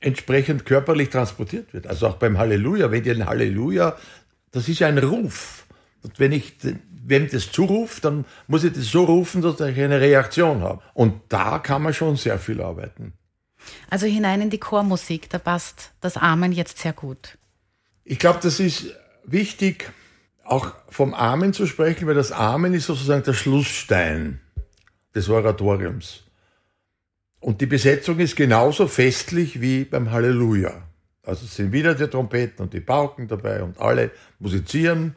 entsprechend 0.00 0.64
körperlich 0.64 1.10
transportiert 1.10 1.72
wird. 1.72 1.86
Also 1.86 2.08
auch 2.08 2.16
beim 2.16 2.38
Halleluja, 2.38 2.90
wenn 2.90 3.04
ihr 3.04 3.14
ein 3.14 3.26
Halleluja, 3.26 3.96
das 4.50 4.68
ist 4.68 4.80
ja 4.80 4.88
ein 4.88 4.98
Ruf. 4.98 5.66
Und 6.02 6.18
wenn 6.18 6.32
ich 6.32 6.54
wem 7.06 7.28
das 7.30 7.52
zuruft, 7.52 8.04
dann 8.04 8.24
muss 8.46 8.64
ich 8.64 8.72
das 8.72 8.86
so 8.86 9.04
rufen, 9.04 9.42
dass 9.42 9.60
ich 9.60 9.80
eine 9.80 10.00
Reaktion 10.00 10.62
habe. 10.62 10.82
Und 10.94 11.20
da 11.28 11.58
kann 11.58 11.82
man 11.82 11.94
schon 11.94 12.16
sehr 12.16 12.38
viel 12.38 12.60
arbeiten. 12.60 13.12
Also 13.90 14.06
hinein 14.06 14.42
in 14.42 14.50
die 14.50 14.58
Chormusik, 14.58 15.28
da 15.30 15.38
passt 15.38 15.92
das 16.00 16.16
Amen 16.16 16.52
jetzt 16.52 16.78
sehr 16.78 16.92
gut. 16.92 17.38
Ich 18.04 18.18
glaube, 18.18 18.38
das 18.42 18.60
ist 18.60 18.94
wichtig, 19.24 19.92
auch 20.44 20.74
vom 20.88 21.14
Amen 21.14 21.52
zu 21.52 21.66
sprechen, 21.66 22.06
weil 22.06 22.14
das 22.14 22.32
Amen 22.32 22.74
ist 22.74 22.86
sozusagen 22.86 23.24
der 23.24 23.32
Schlussstein 23.32 24.40
des 25.14 25.28
Oratoriums. 25.28 26.25
Und 27.40 27.60
die 27.60 27.66
Besetzung 27.66 28.18
ist 28.18 28.36
genauso 28.36 28.88
festlich 28.88 29.60
wie 29.60 29.84
beim 29.84 30.10
Halleluja. 30.10 30.82
Also 31.22 31.46
sind 31.46 31.72
wieder 31.72 31.94
die 31.94 32.06
Trompeten 32.06 32.64
und 32.64 32.72
die 32.72 32.80
Pauken 32.80 33.28
dabei 33.28 33.62
und 33.62 33.80
alle 33.80 34.10
musizieren. 34.38 35.16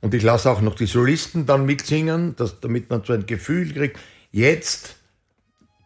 Und 0.00 0.14
ich 0.14 0.22
lasse 0.22 0.50
auch 0.50 0.60
noch 0.60 0.74
die 0.74 0.86
Solisten 0.86 1.44
dann 1.46 1.66
mitsingen, 1.66 2.36
dass, 2.36 2.60
damit 2.60 2.88
man 2.88 3.02
so 3.04 3.12
ein 3.12 3.26
Gefühl 3.26 3.72
kriegt. 3.72 3.98
Jetzt 4.30 4.96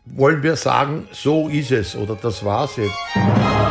wollen 0.05 0.43
wir 0.43 0.57
sagen, 0.57 1.09
so 1.13 1.49
ist 1.49 1.71
es 1.71 1.97
oder 1.97 2.17
das 2.17 2.45
war's 2.45 2.77
jetzt. 2.77 3.62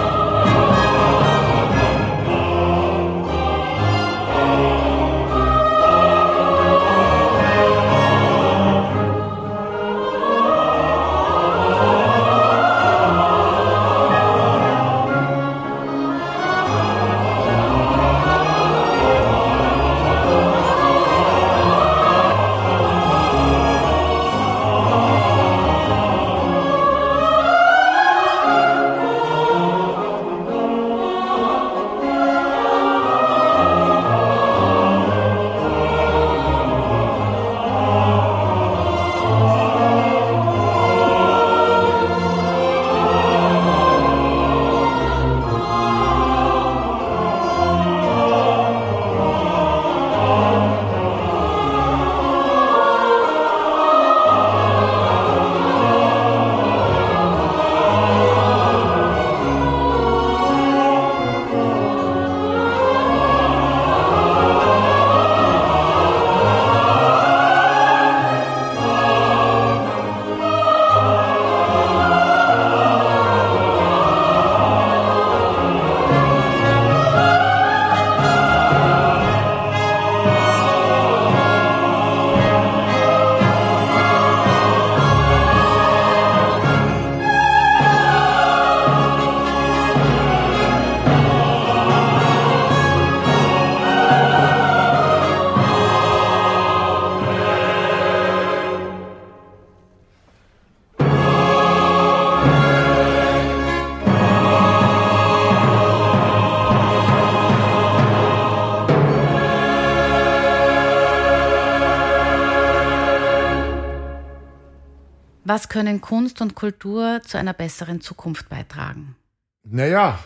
Was 115.53 115.67
können 115.67 115.99
Kunst 115.99 116.39
und 116.39 116.55
Kultur 116.55 117.19
zu 117.25 117.37
einer 117.37 117.51
besseren 117.51 117.99
Zukunft 117.99 118.47
beitragen? 118.47 119.17
Naja, 119.65 120.17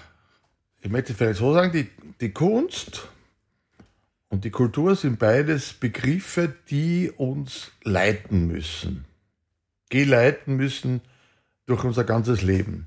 ich 0.81 0.91
möchte 0.91 1.15
vielleicht 1.15 1.39
so 1.39 1.51
sagen, 1.51 1.71
die, 1.71 1.89
die 2.21 2.29
Kunst 2.29 3.07
und 4.29 4.45
die 4.45 4.51
Kultur 4.51 4.95
sind 4.95 5.17
beides 5.17 5.73
Begriffe, 5.73 6.53
die 6.69 7.11
uns 7.17 7.71
leiten 7.83 8.45
müssen. 8.45 9.05
Geleiten 9.89 10.57
müssen 10.57 11.01
durch 11.65 11.83
unser 11.83 12.03
ganzes 12.03 12.43
Leben. 12.43 12.85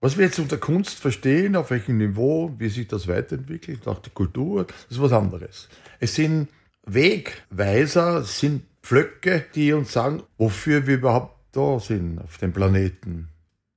Was 0.00 0.18
wir 0.18 0.24
jetzt 0.24 0.40
unter 0.40 0.58
Kunst 0.58 0.98
verstehen, 0.98 1.54
auf 1.54 1.70
welchem 1.70 1.98
Niveau, 1.98 2.52
wie 2.58 2.68
sich 2.68 2.88
das 2.88 3.06
weiterentwickelt, 3.06 3.86
auch 3.86 4.00
die 4.00 4.10
Kultur, 4.10 4.64
das 4.64 4.96
ist 4.96 5.00
was 5.00 5.12
anderes. 5.12 5.68
Es 6.00 6.16
sind 6.16 6.48
Wegweiser, 6.84 8.22
es 8.22 8.40
sind 8.40 8.64
Pflöcke, 8.82 9.46
die 9.54 9.72
uns 9.72 9.92
sagen, 9.92 10.24
wofür 10.36 10.88
wir 10.88 10.96
überhaupt 10.96 11.39
da 11.52 11.80
sind 11.80 12.18
auf 12.20 12.38
dem 12.38 12.52
Planeten. 12.52 13.28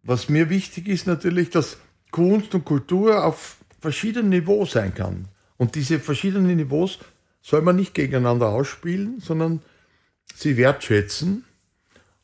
Was 0.04 0.30
mir 0.30 0.50
wichtig 0.50 0.88
ist 0.88 1.08
natürlich, 1.08 1.50
dass 1.50 1.78
Kunst 2.12 2.54
und 2.54 2.66
Kultur 2.66 3.26
auf 3.26 3.58
verschiedenen 3.80 4.30
Niveaus 4.30 4.72
sein 4.72 4.94
kann. 4.94 5.28
Und 5.58 5.76
diese 5.76 6.00
verschiedenen 6.00 6.56
Niveaus 6.56 7.00
soll 7.42 7.62
man 7.62 7.76
nicht 7.76 7.94
gegeneinander 7.94 8.50
ausspielen, 8.50 9.20
sondern 9.20 9.62
sie 10.34 10.58
wertschätzen 10.58 11.44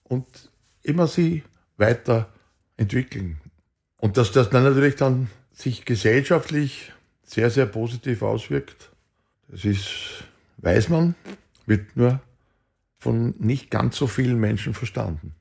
und 0.03 0.25
immer 0.83 1.07
sie 1.07 1.43
weiterentwickeln. 1.77 3.39
Und 3.97 4.17
dass 4.17 4.31
das 4.31 4.49
dann 4.49 4.63
natürlich 4.63 4.95
dann 4.95 5.29
sich 5.53 5.85
gesellschaftlich 5.85 6.93
sehr, 7.23 7.49
sehr 7.49 7.65
positiv 7.65 8.21
auswirkt, 8.21 8.91
das 9.49 9.65
ist, 9.65 10.23
weiß 10.57 10.89
man, 10.89 11.15
wird 11.65 11.95
nur 11.95 12.21
von 12.97 13.33
nicht 13.39 13.71
ganz 13.71 13.97
so 13.97 14.07
vielen 14.07 14.39
Menschen 14.39 14.73
verstanden. 14.73 15.35